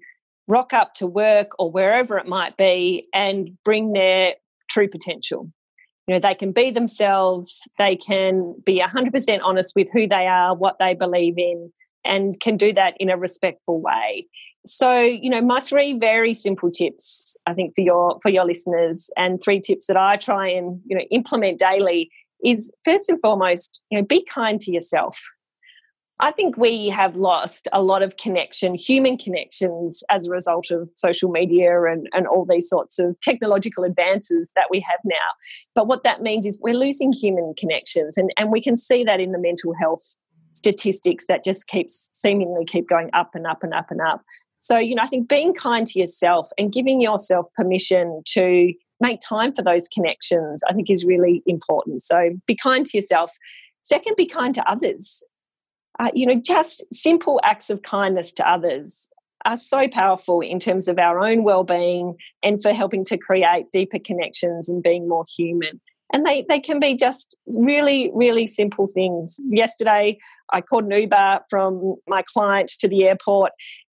rock 0.48 0.72
up 0.72 0.94
to 0.94 1.06
work 1.06 1.48
or 1.58 1.70
wherever 1.70 2.18
it 2.18 2.26
might 2.26 2.56
be 2.56 3.08
and 3.14 3.50
bring 3.64 3.92
their 3.92 4.34
true 4.68 4.88
potential. 4.88 5.50
You 6.06 6.14
know, 6.14 6.20
they 6.20 6.34
can 6.34 6.52
be 6.52 6.70
themselves, 6.70 7.60
they 7.78 7.96
can 7.96 8.54
be 8.64 8.82
100% 8.82 9.40
honest 9.42 9.74
with 9.76 9.88
who 9.92 10.08
they 10.08 10.26
are, 10.26 10.54
what 10.54 10.76
they 10.80 10.94
believe 10.94 11.34
in, 11.36 11.72
and 12.04 12.38
can 12.40 12.56
do 12.56 12.72
that 12.72 12.94
in 12.98 13.08
a 13.08 13.16
respectful 13.16 13.80
way. 13.80 14.26
So, 14.64 15.00
you 15.00 15.30
know, 15.30 15.40
my 15.40 15.60
three 15.60 15.96
very 15.98 16.34
simple 16.34 16.70
tips, 16.70 17.36
I 17.46 17.54
think, 17.54 17.74
for 17.74 17.82
your 17.82 18.18
for 18.22 18.30
your 18.30 18.44
listeners, 18.44 19.10
and 19.16 19.40
three 19.42 19.60
tips 19.60 19.86
that 19.86 19.96
I 19.96 20.16
try 20.16 20.48
and 20.48 20.80
you 20.86 20.96
know 20.96 21.04
implement 21.10 21.58
daily 21.58 22.10
is 22.44 22.72
first 22.84 23.08
and 23.08 23.20
foremost, 23.20 23.82
you 23.90 23.98
know, 23.98 24.04
be 24.04 24.24
kind 24.24 24.60
to 24.60 24.72
yourself. 24.72 25.20
I 26.22 26.30
think 26.30 26.56
we 26.56 26.88
have 26.88 27.16
lost 27.16 27.66
a 27.72 27.82
lot 27.82 28.00
of 28.00 28.16
connection, 28.16 28.76
human 28.76 29.18
connections, 29.18 30.04
as 30.08 30.28
a 30.28 30.30
result 30.30 30.70
of 30.70 30.88
social 30.94 31.32
media 31.32 31.82
and, 31.82 32.08
and 32.12 32.28
all 32.28 32.46
these 32.48 32.68
sorts 32.68 33.00
of 33.00 33.18
technological 33.20 33.82
advances 33.82 34.48
that 34.54 34.68
we 34.70 34.78
have 34.88 35.00
now. 35.04 35.16
But 35.74 35.88
what 35.88 36.04
that 36.04 36.22
means 36.22 36.46
is 36.46 36.60
we're 36.62 36.74
losing 36.74 37.12
human 37.12 37.54
connections, 37.58 38.16
and, 38.16 38.30
and 38.38 38.52
we 38.52 38.62
can 38.62 38.76
see 38.76 39.02
that 39.02 39.18
in 39.18 39.32
the 39.32 39.38
mental 39.38 39.74
health 39.74 40.14
statistics 40.52 41.26
that 41.26 41.42
just 41.42 41.66
keeps 41.66 42.08
seemingly 42.12 42.64
keep 42.66 42.88
going 42.88 43.10
up 43.14 43.34
and 43.34 43.44
up 43.44 43.64
and 43.64 43.74
up 43.74 43.90
and 43.90 44.00
up. 44.00 44.22
So, 44.60 44.78
you 44.78 44.94
know, 44.94 45.02
I 45.02 45.06
think 45.06 45.28
being 45.28 45.54
kind 45.54 45.84
to 45.88 45.98
yourself 45.98 46.50
and 46.56 46.72
giving 46.72 47.00
yourself 47.00 47.46
permission 47.56 48.22
to 48.26 48.72
make 49.00 49.18
time 49.18 49.52
for 49.52 49.62
those 49.62 49.88
connections, 49.88 50.62
I 50.68 50.72
think 50.72 50.88
is 50.88 51.04
really 51.04 51.42
important. 51.46 52.00
So 52.00 52.30
be 52.46 52.54
kind 52.54 52.86
to 52.86 52.96
yourself. 52.96 53.32
Second, 53.82 54.14
be 54.16 54.26
kind 54.26 54.54
to 54.54 54.70
others. 54.70 55.26
Uh, 55.98 56.10
you 56.14 56.26
know, 56.26 56.40
just 56.40 56.84
simple 56.92 57.40
acts 57.44 57.70
of 57.70 57.82
kindness 57.82 58.32
to 58.32 58.48
others 58.48 59.10
are 59.44 59.56
so 59.56 59.88
powerful 59.88 60.40
in 60.40 60.58
terms 60.58 60.88
of 60.88 60.98
our 60.98 61.20
own 61.20 61.42
well-being 61.42 62.16
and 62.42 62.62
for 62.62 62.72
helping 62.72 63.04
to 63.04 63.18
create 63.18 63.66
deeper 63.72 63.98
connections 63.98 64.68
and 64.68 64.82
being 64.82 65.08
more 65.08 65.24
human 65.36 65.80
and 66.14 66.26
they, 66.26 66.44
they 66.48 66.60
can 66.60 66.78
be 66.78 66.94
just 66.94 67.36
really 67.56 68.10
really 68.14 68.46
simple 68.46 68.86
things 68.86 69.40
yesterday 69.48 70.16
i 70.52 70.60
called 70.60 70.84
an 70.84 70.92
uber 70.92 71.40
from 71.50 71.96
my 72.06 72.22
client 72.32 72.68
to 72.78 72.86
the 72.86 73.02
airport 73.02 73.50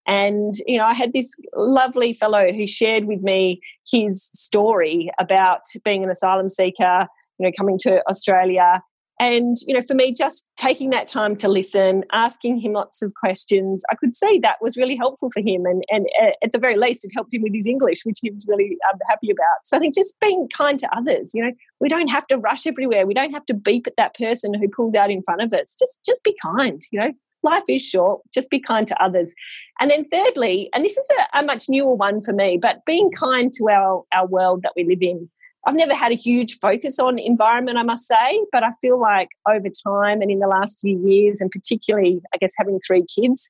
and, 0.10 0.56
you 0.66 0.80
know, 0.80 0.86
I 0.86 0.96
had 0.96 1.14
this 1.14 1.36
lovely 1.56 2.14
fellow 2.14 2.52
who 2.52 2.66
shared 2.66 3.06
with 3.06 3.22
me 3.22 3.62
his 3.88 4.32
story 4.34 5.12
about 5.20 5.62
being 5.86 6.04
an 6.04 6.10
asylum 6.10 6.50
seeker, 6.50 7.06
you 7.38 7.46
know, 7.46 7.52
coming 7.56 7.78
to 7.84 8.02
Australia. 8.10 8.82
And, 9.20 9.58
you 9.68 9.74
know, 9.74 9.82
for 9.82 9.96
me, 9.96 10.14
just 10.14 10.46
taking 10.56 10.92
that 10.92 11.06
time 11.06 11.36
to 11.38 11.50
listen, 11.50 12.06
asking 12.14 12.60
him 12.62 12.72
lots 12.72 13.02
of 13.02 13.14
questions, 13.16 13.84
I 13.92 13.96
could 13.96 14.16
see 14.16 14.40
that 14.40 14.56
was 14.62 14.78
really 14.78 14.96
helpful 14.96 15.30
for 15.30 15.42
him. 15.42 15.66
And, 15.66 15.84
and 15.90 16.08
uh, 16.22 16.32
at 16.42 16.54
the 16.54 16.58
very 16.58 16.78
least, 16.78 17.04
it 17.04 17.12
helped 17.14 17.34
him 17.34 17.42
with 17.42 17.54
his 17.54 17.68
English, 17.68 18.06
which 18.06 18.20
he 18.22 18.30
was 18.30 18.46
really 18.48 18.78
um, 18.90 18.98
happy 19.10 19.30
about. 19.30 19.66
So 19.66 19.76
I 19.76 19.82
think 19.82 19.94
just 19.94 20.18
being 20.22 20.48
kind 20.56 20.80
to 20.80 20.98
others, 20.98 21.32
you 21.34 21.44
know, 21.44 21.52
we 21.82 21.90
don't 21.90 22.08
have 22.08 22.28
to 22.28 22.38
rush 22.38 22.66
everywhere. 22.66 23.06
We 23.06 23.14
don't 23.14 23.34
have 23.34 23.46
to 23.48 23.54
beep 23.54 23.88
at 23.88 23.98
that 23.98 24.16
person 24.16 24.54
who 24.54 24.70
pulls 24.70 24.96
out 24.96 25.12
in 25.12 25.22
front 25.24 25.42
of 25.42 25.52
us. 25.52 25.76
Just, 25.78 26.00
just 26.06 26.24
be 26.24 26.36
kind, 26.42 26.80
you 26.92 27.00
know, 27.02 27.12
life 27.44 27.64
is 27.70 27.82
short, 27.82 28.22
just 28.34 28.50
be 28.50 28.60
kind 28.60 28.88
to 28.88 29.04
others. 29.04 29.34
And 29.80 29.90
then, 29.90 30.06
thirdly, 30.10 30.70
and 30.74 30.84
this 30.84 30.98
is 30.98 31.10
a, 31.20 31.40
a, 31.40 31.44
much 31.44 31.66
newer 31.70 31.94
one 31.94 32.22
for 32.22 32.34
me, 32.34 32.58
but 32.62 32.86
being 32.86 33.12
kind 33.12 33.52
to 33.54 33.70
our, 33.70 34.04
our 34.14 34.28
world 34.28 34.64
that 34.64 34.74
we 34.76 34.84
live 34.84 35.02
in. 35.02 35.30
I've 35.66 35.76
never 35.76 35.94
had 35.94 36.12
a 36.12 36.16
huge 36.16 36.58
focus 36.60 37.00
on 37.00 37.20
environment, 37.20 37.78
I 37.78 37.84
must 37.84 38.08
say, 38.08 38.46
but 38.52 38.64
I 38.64 38.72
feel 38.82 39.00
like 39.00 39.30
over 39.48 39.68
time 39.86 40.22
and 40.22 40.32
in 40.32 40.40
the 40.40 40.48
last 40.48 40.80
few 40.80 40.98
years, 41.06 41.42
and 41.42 41.52
particularly, 41.52 42.22
I 42.34 42.38
guess, 42.38 42.54
having 42.58 42.80
three 42.86 43.06
kids, 43.06 43.50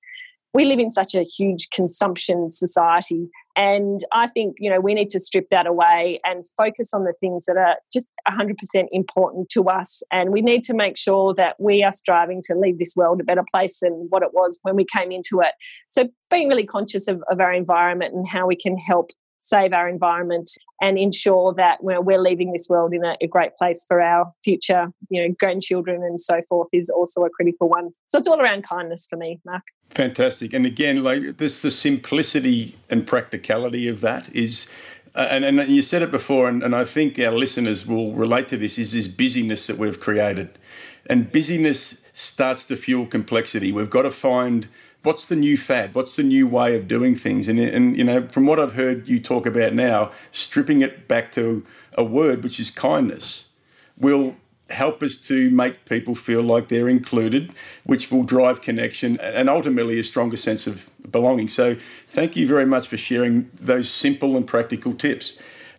we 0.54 0.66
live 0.66 0.80
in 0.80 0.90
such 0.90 1.16
a 1.16 1.24
huge 1.24 1.70
consumption 1.72 2.50
society 2.50 3.30
and 3.60 4.00
I 4.14 4.28
think, 4.28 4.56
you 4.58 4.70
know, 4.70 4.80
we 4.80 4.94
need 4.94 5.10
to 5.10 5.20
strip 5.20 5.50
that 5.50 5.68
away 5.68 6.22
and 6.24 6.46
focus 6.56 6.94
on 6.94 7.04
the 7.04 7.14
things 7.20 7.44
that 7.44 7.58
are 7.58 7.76
just 7.92 8.08
100% 8.26 8.56
important 8.94 9.50
to 9.50 9.66
us. 9.66 10.02
And 10.12 10.30
we 10.30 10.42
need 10.42 10.64
to 10.64 10.74
make 10.74 10.98
sure 10.98 11.34
that 11.34 11.58
we 11.60 11.84
are 11.84 11.92
striving 11.92 12.42
to 12.46 12.56
leave 12.56 12.80
this 12.80 12.94
world 12.96 13.20
a 13.20 13.26
better 13.26 13.44
place 13.52 13.80
than 13.82 14.08
what 14.10 14.24
it 14.24 14.30
was 14.32 14.60
when 14.62 14.78
we 14.78 14.86
came 14.86 15.12
into 15.12 15.42
it. 15.42 15.52
So 15.90 16.08
being 16.30 16.48
really 16.48 16.66
conscious 16.66 17.10
of, 17.10 17.22
of 17.30 17.42
our 17.42 17.52
environment 17.52 18.14
and 18.14 18.26
how 18.26 18.48
we 18.48 18.56
can 18.56 18.78
help 18.78 19.10
save 19.40 19.74
our 19.74 19.88
environment 19.88 20.50
and 20.82 20.98
ensure 20.98 21.54
that 21.54 21.80
you 21.82 21.90
know, 21.90 22.02
we're 22.02 22.20
leaving 22.20 22.52
this 22.52 22.68
world 22.70 22.94
in 22.94 23.04
a, 23.04 23.16
a, 23.22 23.28
great 23.28 23.56
place 23.58 23.86
for 23.88 24.02
our 24.02 24.32
future, 24.44 24.88
you 25.10 25.22
know, 25.22 25.34
grandchildren 25.40 26.04
and 26.04 26.22
so 26.22 26.42
forth 26.48 26.68
is 26.74 26.90
also 26.90 27.24
a 27.24 27.30
critical 27.30 27.70
one. 27.70 27.92
So 28.08 28.18
it's 28.18 28.28
all 28.28 28.40
around 28.40 28.64
kindness 28.64 29.08
for 29.10 29.18
me, 29.18 29.40
Mark. 29.46 29.64
Fantastic. 29.90 30.54
And 30.54 30.66
again, 30.66 31.04
like 31.04 31.38
this, 31.38 31.60
the 31.60 31.72
simplicity 31.72 32.76
and 32.90 33.08
practicality 33.08 33.88
of 33.88 34.02
that 34.02 34.34
is. 34.36 34.68
Uh, 35.16 35.28
and, 35.32 35.44
and 35.44 35.58
you 35.68 35.82
said 35.82 36.04
it 36.04 36.12
before, 36.12 36.48
and, 36.48 36.62
and 36.62 36.76
I 36.76 36.84
think 36.84 37.18
our 37.18 37.32
listeners 37.32 37.84
will 37.84 38.14
relate 38.14 38.48
to 38.50 38.58
this, 38.58 38.78
is 38.78 38.92
this 38.92 39.08
busyness 39.08 39.66
that 39.66 39.80
we've 39.80 40.00
created. 40.00 40.60
And 41.08 41.32
busyness 41.32 42.02
starts 42.14 42.64
to 42.66 42.76
fuel 42.76 43.08
complexity. 43.08 43.72
We've 43.72 43.90
got 43.90 44.04
to 44.04 44.12
find 44.12 44.68
what's 45.04 45.24
the 45.24 45.36
new 45.36 45.58
fad? 45.58 45.96
What's 45.96 46.16
the 46.16 46.24
new 46.24 46.48
way 46.48 46.76
of 46.76 46.88
doing 46.88 47.16
things? 47.16 47.48
And, 47.48 47.60
and 47.60 47.98
you 47.98 48.04
know, 48.04 48.28
from 48.28 48.46
what 48.46 48.60
I've 48.60 48.74
heard 48.74 49.08
you 49.08 49.20
talk 49.20 49.46
about 49.46 49.74
now, 49.74 50.12
stripping 50.32 50.82
it 50.82 51.08
back 51.08 51.32
to 51.34 51.66
a 51.98 52.04
word, 52.04 52.44
which 52.44 52.60
is 52.60 52.72
kindness, 52.72 53.46
will 53.98 54.36
help 54.70 55.02
us 55.02 55.18
to 55.18 55.50
make 55.50 55.86
people 55.86 56.14
feel 56.14 56.44
like 56.44 56.68
they're 56.68 56.90
included, 56.90 57.54
which 57.84 58.12
will 58.12 58.24
drive 58.24 58.62
connection 58.62 59.20
and 59.20 59.50
ultimately 59.50 60.00
a 60.00 60.04
stronger 60.04 60.38
sense 60.38 60.68
of 60.68 60.90
belonging. 61.10 61.48
So, 61.48 61.76
thank 61.76 62.36
you 62.36 62.48
very 62.48 62.66
much 62.66 62.88
for 62.88 62.98
sharing 62.98 63.50
those 63.60 63.90
simple 63.90 64.38
and 64.38 64.46
practical 64.46 64.94
tips. 64.94 65.38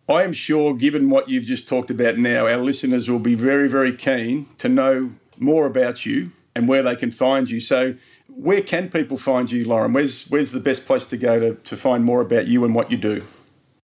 I 0.09 0.25
am 0.25 0.33
sure, 0.33 0.75
given 0.75 1.09
what 1.09 1.29
you've 1.29 1.45
just 1.45 1.69
talked 1.69 1.91
about 1.91 2.19
now, 2.19 2.49
our 2.49 2.57
listeners 2.57 3.09
will 3.09 3.21
be 3.21 3.37
very, 3.37 3.69
very 3.69 3.95
keen 3.95 4.47
to 4.59 4.69
know 4.69 5.13
more 5.39 5.67
about 5.67 6.05
you 6.05 6.33
and 6.57 6.67
where 6.67 6.83
they 6.83 6.97
can 6.97 7.13
find 7.13 7.49
you. 7.49 7.61
So, 7.61 7.95
where 8.37 8.63
can 8.63 8.89
people 8.89 9.17
find 9.17 9.51
you, 9.51 9.67
Lauren? 9.67 9.93
Where's 9.93 10.29
where's 10.29 10.51
the 10.51 10.61
best 10.61 10.87
place 10.87 11.05
to 11.07 11.17
go 11.17 11.39
to, 11.39 11.55
to 11.55 11.77
find 11.77 12.05
more 12.05 12.21
about 12.21 12.47
you 12.47 12.65
and 12.65 12.75
what 12.75 12.91
you 12.91 12.97
do? 12.97 13.23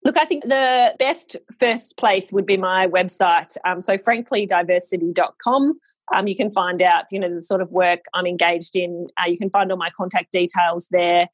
Look, 0.03 0.17
I 0.17 0.25
think 0.25 0.43
the 0.43 0.95
best 0.97 1.37
first 1.59 1.95
place 1.97 2.33
would 2.33 2.45
be 2.45 2.57
my 2.57 2.87
website. 2.87 3.55
Um, 3.65 3.81
so, 3.81 3.97
franklydiversity.com. 3.97 5.79
Um, 6.13 6.27
you 6.27 6.35
can 6.35 6.51
find 6.51 6.81
out, 6.81 7.05
you 7.11 7.19
know, 7.19 7.33
the 7.33 7.41
sort 7.41 7.61
of 7.61 7.71
work 7.71 8.05
I'm 8.13 8.25
engaged 8.25 8.75
in. 8.75 9.07
Uh, 9.19 9.27
you 9.27 9.37
can 9.37 9.51
find 9.51 9.71
all 9.71 9.77
my 9.77 9.91
contact 9.95 10.31
details 10.31 10.87
there. 10.89 11.27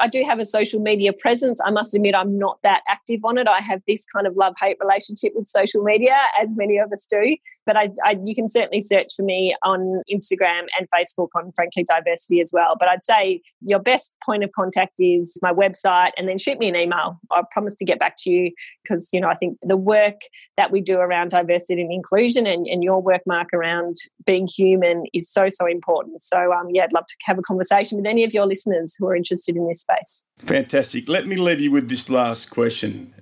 I 0.00 0.08
do 0.08 0.22
have 0.22 0.38
a 0.38 0.44
social 0.44 0.80
media 0.80 1.12
presence. 1.12 1.60
I 1.64 1.70
must 1.70 1.94
admit, 1.94 2.14
I'm 2.14 2.38
not 2.38 2.58
that 2.62 2.82
active 2.88 3.20
on 3.24 3.38
it. 3.38 3.48
I 3.48 3.60
have 3.60 3.82
this 3.86 4.04
kind 4.04 4.26
of 4.26 4.36
love 4.36 4.54
hate 4.60 4.76
relationship 4.80 5.32
with 5.34 5.46
social 5.46 5.82
media, 5.82 6.16
as 6.40 6.56
many 6.56 6.78
of 6.78 6.92
us 6.92 7.06
do. 7.08 7.36
But 7.64 7.76
I, 7.76 7.88
I, 8.04 8.18
you 8.24 8.34
can 8.34 8.48
certainly 8.48 8.80
search 8.80 9.08
for 9.16 9.22
me 9.22 9.54
on 9.62 10.02
Instagram 10.12 10.66
and 10.78 10.88
Facebook 10.94 11.28
on 11.34 11.52
Frankly 11.54 11.84
Diversity 11.84 12.40
as 12.40 12.50
well. 12.52 12.74
But 12.78 12.88
I'd 12.88 13.04
say 13.04 13.40
your 13.60 13.78
best 13.78 14.14
point 14.24 14.44
of 14.44 14.50
contact 14.52 14.94
is 14.98 15.38
my 15.42 15.52
website, 15.52 16.12
and 16.16 16.28
then 16.28 16.38
shoot 16.38 16.58
me 16.58 16.68
an 16.68 16.76
email. 16.76 17.18
I 17.30 17.42
promise 17.50 17.74
to 17.76 17.84
get 17.84 17.98
back 17.98 18.16
to 18.18 18.30
you 18.30 18.52
because 18.82 19.10
you 19.12 19.20
know 19.20 19.28
I 19.28 19.34
think 19.34 19.58
the 19.62 19.76
work 19.76 20.20
that 20.56 20.70
we 20.70 20.80
do 20.80 20.98
around 20.98 21.30
diversity 21.30 21.80
and 21.80 21.92
inclusion, 21.92 22.46
and, 22.46 22.66
and 22.66 22.82
your 22.82 23.00
work, 23.00 23.22
Mark, 23.26 23.48
around 23.52 23.96
being 24.24 24.46
human 24.46 25.04
is 25.12 25.30
so 25.30 25.46
so 25.48 25.66
important. 25.66 26.20
So 26.20 26.52
um, 26.52 26.68
yeah, 26.72 26.84
I'd 26.84 26.92
love 26.92 27.06
to 27.06 27.14
have 27.24 27.38
a 27.38 27.42
conversation 27.42 27.98
with 27.98 28.06
any 28.06 28.24
of 28.24 28.32
your 28.32 28.46
listeners 28.46 28.96
who 28.98 29.06
are 29.06 29.16
interested 29.16 29.56
in 29.56 29.66
this 29.68 29.75
space. 29.76 30.24
Fantastic. 30.38 31.08
Let 31.08 31.26
me 31.26 31.36
leave 31.36 31.60
you 31.60 31.70
with 31.70 31.88
this 31.88 32.08
last 32.08 32.50
question. 32.50 33.12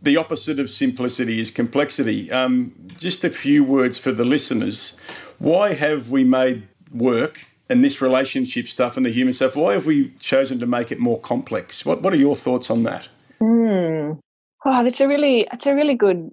The 0.00 0.16
opposite 0.16 0.58
of 0.58 0.70
simplicity 0.70 1.40
is 1.40 1.50
complexity. 1.50 2.30
Um, 2.30 2.72
just 2.98 3.24
a 3.24 3.30
few 3.30 3.64
words 3.64 3.98
for 3.98 4.12
the 4.12 4.24
listeners. 4.24 4.96
Why 5.38 5.74
have 5.74 6.10
we 6.10 6.24
made 6.24 6.68
work 6.92 7.40
and 7.68 7.84
this 7.84 8.00
relationship 8.00 8.66
stuff 8.66 8.96
and 8.96 9.04
the 9.04 9.10
human 9.10 9.32
stuff, 9.32 9.56
why 9.56 9.74
have 9.74 9.86
we 9.86 10.10
chosen 10.20 10.58
to 10.60 10.66
make 10.66 10.90
it 10.90 10.98
more 10.98 11.20
complex? 11.20 11.84
What 11.84 12.02
What 12.02 12.12
are 12.12 12.16
your 12.16 12.36
thoughts 12.36 12.70
on 12.70 12.82
that? 12.84 13.08
Mm. 13.40 14.18
Oh, 14.64 14.82
that's 14.82 15.00
a 15.00 15.08
really 15.08 15.46
that's 15.50 15.66
a 15.66 15.74
really 15.74 15.94
good 15.94 16.30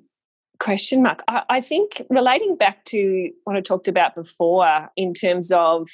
question, 0.59 1.03
Mark. 1.03 1.23
I, 1.27 1.43
I 1.49 1.61
think 1.61 2.01
relating 2.09 2.55
back 2.55 2.85
to 2.85 3.29
what 3.43 3.55
I 3.55 3.61
talked 3.61 3.87
about 3.87 4.15
before 4.15 4.89
in 4.95 5.13
terms 5.13 5.51
of 5.51 5.87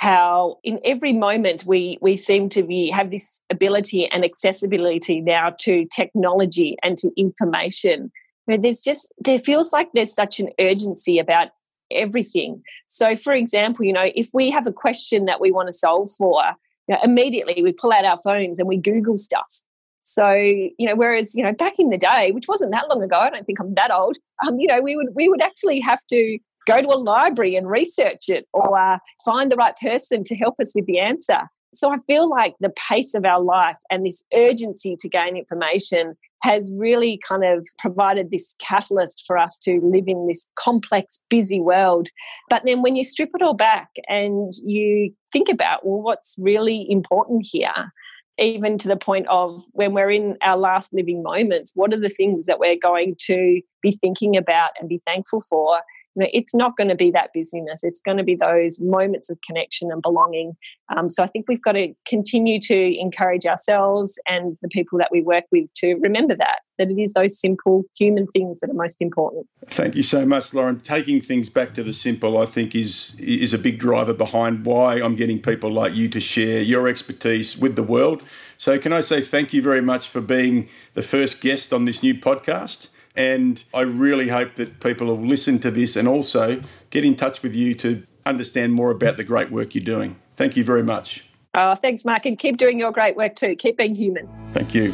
how 0.00 0.56
in 0.64 0.80
every 0.82 1.12
moment 1.12 1.66
we 1.66 1.98
we 2.00 2.16
seem 2.16 2.48
to 2.48 2.62
be 2.62 2.88
have 2.88 3.10
this 3.10 3.38
ability 3.50 4.08
and 4.10 4.24
accessibility 4.24 5.20
now 5.20 5.54
to 5.60 5.84
technology 5.94 6.76
and 6.82 6.96
to 6.96 7.10
information. 7.18 8.10
Where 8.46 8.56
there's 8.56 8.80
just 8.80 9.12
there 9.18 9.38
feels 9.38 9.74
like 9.74 9.90
there's 9.92 10.14
such 10.14 10.40
an 10.40 10.48
urgency 10.58 11.18
about 11.18 11.48
everything. 11.90 12.62
So 12.86 13.14
for 13.14 13.34
example 13.34 13.84
you 13.84 13.92
know 13.92 14.10
if 14.14 14.30
we 14.32 14.50
have 14.50 14.66
a 14.66 14.72
question 14.72 15.26
that 15.26 15.38
we 15.38 15.52
want 15.52 15.68
to 15.68 15.72
solve 15.72 16.10
for 16.16 16.44
you 16.88 16.94
know, 16.94 17.00
immediately 17.04 17.62
we 17.62 17.72
pull 17.72 17.92
out 17.92 18.06
our 18.06 18.18
phones 18.24 18.58
and 18.58 18.66
we 18.66 18.78
google 18.78 19.18
stuff. 19.18 19.52
So 20.00 20.30
you 20.32 20.86
know 20.86 20.96
whereas 20.96 21.34
you 21.34 21.42
know 21.42 21.52
back 21.52 21.78
in 21.78 21.90
the 21.90 21.98
day 21.98 22.30
which 22.32 22.48
wasn't 22.48 22.72
that 22.72 22.88
long 22.88 23.02
ago 23.02 23.18
i 23.18 23.28
don't 23.28 23.44
think 23.44 23.60
i'm 23.60 23.74
that 23.74 23.90
old 23.90 24.16
um, 24.46 24.58
you 24.58 24.66
know 24.66 24.80
we 24.80 24.96
would 24.96 25.08
we 25.14 25.28
would 25.28 25.42
actually 25.42 25.78
have 25.78 26.02
to 26.06 26.38
go 26.66 26.80
to 26.80 26.88
a 26.88 26.98
library 26.98 27.56
and 27.56 27.68
research 27.68 28.28
it 28.28 28.46
or 28.52 28.78
uh, 28.78 28.98
find 29.24 29.50
the 29.50 29.56
right 29.56 29.74
person 29.76 30.24
to 30.24 30.36
help 30.36 30.54
us 30.60 30.72
with 30.74 30.86
the 30.86 30.98
answer. 30.98 31.40
So 31.72 31.92
I 31.92 31.98
feel 32.08 32.28
like 32.28 32.54
the 32.60 32.70
pace 32.70 33.14
of 33.14 33.24
our 33.24 33.40
life 33.40 33.78
and 33.90 34.04
this 34.04 34.24
urgency 34.34 34.96
to 34.98 35.08
gain 35.08 35.36
information 35.36 36.16
has 36.42 36.72
really 36.74 37.20
kind 37.26 37.44
of 37.44 37.66
provided 37.78 38.30
this 38.30 38.56
catalyst 38.58 39.24
for 39.26 39.38
us 39.38 39.58
to 39.58 39.78
live 39.82 40.04
in 40.06 40.26
this 40.26 40.48
complex, 40.56 41.22
busy 41.28 41.60
world. 41.60 42.08
But 42.48 42.62
then 42.64 42.82
when 42.82 42.96
you 42.96 43.04
strip 43.04 43.30
it 43.34 43.42
all 43.42 43.54
back 43.54 43.90
and 44.08 44.52
you 44.64 45.12
think 45.32 45.48
about, 45.48 45.86
well, 45.86 46.02
what's 46.02 46.34
really 46.38 46.86
important 46.88 47.46
here? 47.48 47.92
Even 48.38 48.78
to 48.78 48.88
the 48.88 48.96
point 48.96 49.26
of 49.28 49.62
when 49.72 49.92
we're 49.92 50.10
in 50.10 50.38
our 50.40 50.56
last 50.56 50.92
living 50.94 51.22
moments, 51.22 51.72
what 51.74 51.92
are 51.92 52.00
the 52.00 52.08
things 52.08 52.46
that 52.46 52.58
we're 52.58 52.78
going 52.80 53.14
to 53.26 53.60
be 53.82 53.92
thinking 53.92 54.36
about 54.36 54.70
and 54.80 54.88
be 54.88 55.00
thankful 55.06 55.42
for? 55.42 55.80
It's 56.16 56.54
not 56.54 56.76
going 56.76 56.88
to 56.88 56.94
be 56.94 57.10
that 57.12 57.30
busyness. 57.32 57.84
It's 57.84 58.00
going 58.00 58.16
to 58.16 58.24
be 58.24 58.36
those 58.36 58.80
moments 58.80 59.30
of 59.30 59.38
connection 59.46 59.90
and 59.92 60.02
belonging. 60.02 60.56
Um, 60.94 61.08
so 61.08 61.22
I 61.22 61.28
think 61.28 61.46
we've 61.48 61.62
got 61.62 61.72
to 61.72 61.94
continue 62.06 62.58
to 62.62 63.00
encourage 63.00 63.46
ourselves 63.46 64.18
and 64.26 64.58
the 64.62 64.68
people 64.68 64.98
that 64.98 65.10
we 65.12 65.22
work 65.22 65.44
with 65.52 65.72
to 65.74 65.94
remember 65.94 66.34
that 66.36 66.60
that 66.80 66.90
it 66.90 66.98
is 66.98 67.12
those 67.12 67.38
simple 67.38 67.84
human 67.96 68.26
things 68.26 68.60
that 68.60 68.70
are 68.70 68.74
most 68.74 69.02
important. 69.02 69.46
Thank 69.66 69.96
you 69.96 70.02
so 70.02 70.24
much, 70.24 70.54
Lauren. 70.54 70.80
Taking 70.80 71.20
things 71.20 71.50
back 71.50 71.74
to 71.74 71.82
the 71.82 71.92
simple, 71.92 72.38
I 72.38 72.46
think, 72.46 72.74
is 72.74 73.14
is 73.18 73.52
a 73.52 73.58
big 73.58 73.78
driver 73.78 74.14
behind 74.14 74.64
why 74.64 74.94
I'm 74.94 75.14
getting 75.14 75.42
people 75.42 75.70
like 75.70 75.94
you 75.94 76.08
to 76.08 76.20
share 76.20 76.62
your 76.62 76.88
expertise 76.88 77.56
with 77.56 77.76
the 77.76 77.82
world. 77.82 78.22
So, 78.56 78.78
can 78.78 78.94
I 78.94 79.00
say 79.00 79.20
thank 79.20 79.52
you 79.52 79.60
very 79.62 79.82
much 79.82 80.08
for 80.08 80.22
being 80.22 80.68
the 80.94 81.02
first 81.02 81.40
guest 81.42 81.72
on 81.72 81.84
this 81.84 82.02
new 82.02 82.14
podcast? 82.14 82.88
And 83.20 83.62
I 83.74 83.82
really 83.82 84.28
hope 84.28 84.54
that 84.54 84.80
people 84.80 85.08
will 85.08 85.20
listen 85.20 85.58
to 85.58 85.70
this 85.70 85.94
and 85.94 86.08
also 86.08 86.62
get 86.88 87.04
in 87.04 87.16
touch 87.16 87.42
with 87.42 87.54
you 87.54 87.74
to 87.74 88.02
understand 88.24 88.72
more 88.72 88.90
about 88.90 89.18
the 89.18 89.24
great 89.24 89.50
work 89.50 89.74
you're 89.74 89.84
doing. 89.84 90.16
Thank 90.32 90.56
you 90.56 90.64
very 90.64 90.82
much. 90.82 91.22
Oh, 91.54 91.74
thanks, 91.74 92.06
Mark, 92.06 92.24
and 92.24 92.38
keep 92.38 92.56
doing 92.56 92.78
your 92.78 92.92
great 92.92 93.16
work 93.16 93.36
too. 93.36 93.56
Keep 93.56 93.76
being 93.76 93.94
human. 93.94 94.26
Thank 94.52 94.74
you. 94.74 94.92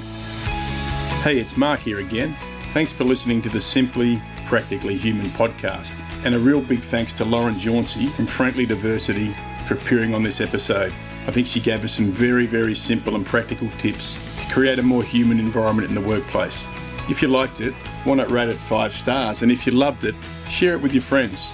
Hey, 1.23 1.39
it's 1.39 1.57
Mark 1.57 1.79
here 1.79 2.01
again. 2.01 2.35
Thanks 2.73 2.91
for 2.91 3.05
listening 3.05 3.43
to 3.43 3.49
the 3.49 3.61
Simply 3.61 4.21
Practically 4.47 4.97
Human 4.97 5.27
podcast. 5.27 5.95
And 6.25 6.35
a 6.35 6.39
real 6.41 6.61
big 6.61 6.81
thanks 6.81 7.13
to 7.15 7.25
Lauren 7.25 7.55
Jauncey 7.55 8.11
from 8.11 8.27
Frankly 8.27 8.67
Diversity 8.67 9.37
for 9.69 9.75
appearing 9.75 10.15
on 10.15 10.25
this 10.25 10.41
episode. 10.41 10.93
I 11.29 11.31
think 11.31 11.47
she 11.47 11.61
gave 11.61 11.85
us 11.85 11.93
some 11.93 12.07
very, 12.07 12.47
very 12.47 12.75
simple 12.75 13.15
and 13.15 13.25
practical 13.25 13.69
tips 13.79 14.19
to 14.41 14.53
create 14.53 14.81
a 14.81 14.83
more 14.83 15.05
human 15.05 15.39
environment 15.39 15.89
in 15.89 15.95
the 15.95 16.01
workplace. 16.01 16.67
If 17.09 17.23
you 17.23 17.29
liked 17.29 17.61
it, 17.61 17.73
why 18.07 18.15
not 18.15 18.31
rate 18.31 18.49
it 18.49 18.57
five 18.57 18.93
stars? 18.93 19.43
And 19.43 19.51
if 19.51 19.67
you 19.67 19.73
loved 19.73 20.05
it, 20.05 20.15
share 20.49 20.75
it 20.75 20.81
with 20.81 20.95
your 20.95 21.03
friends. 21.03 21.53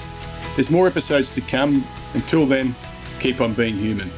There's 0.54 0.70
more 0.70 0.86
episodes 0.86 1.34
to 1.34 1.40
come. 1.40 1.84
Until 2.12 2.44
then, 2.44 2.74
keep 3.20 3.40
on 3.40 3.54
being 3.54 3.74
human. 3.74 4.10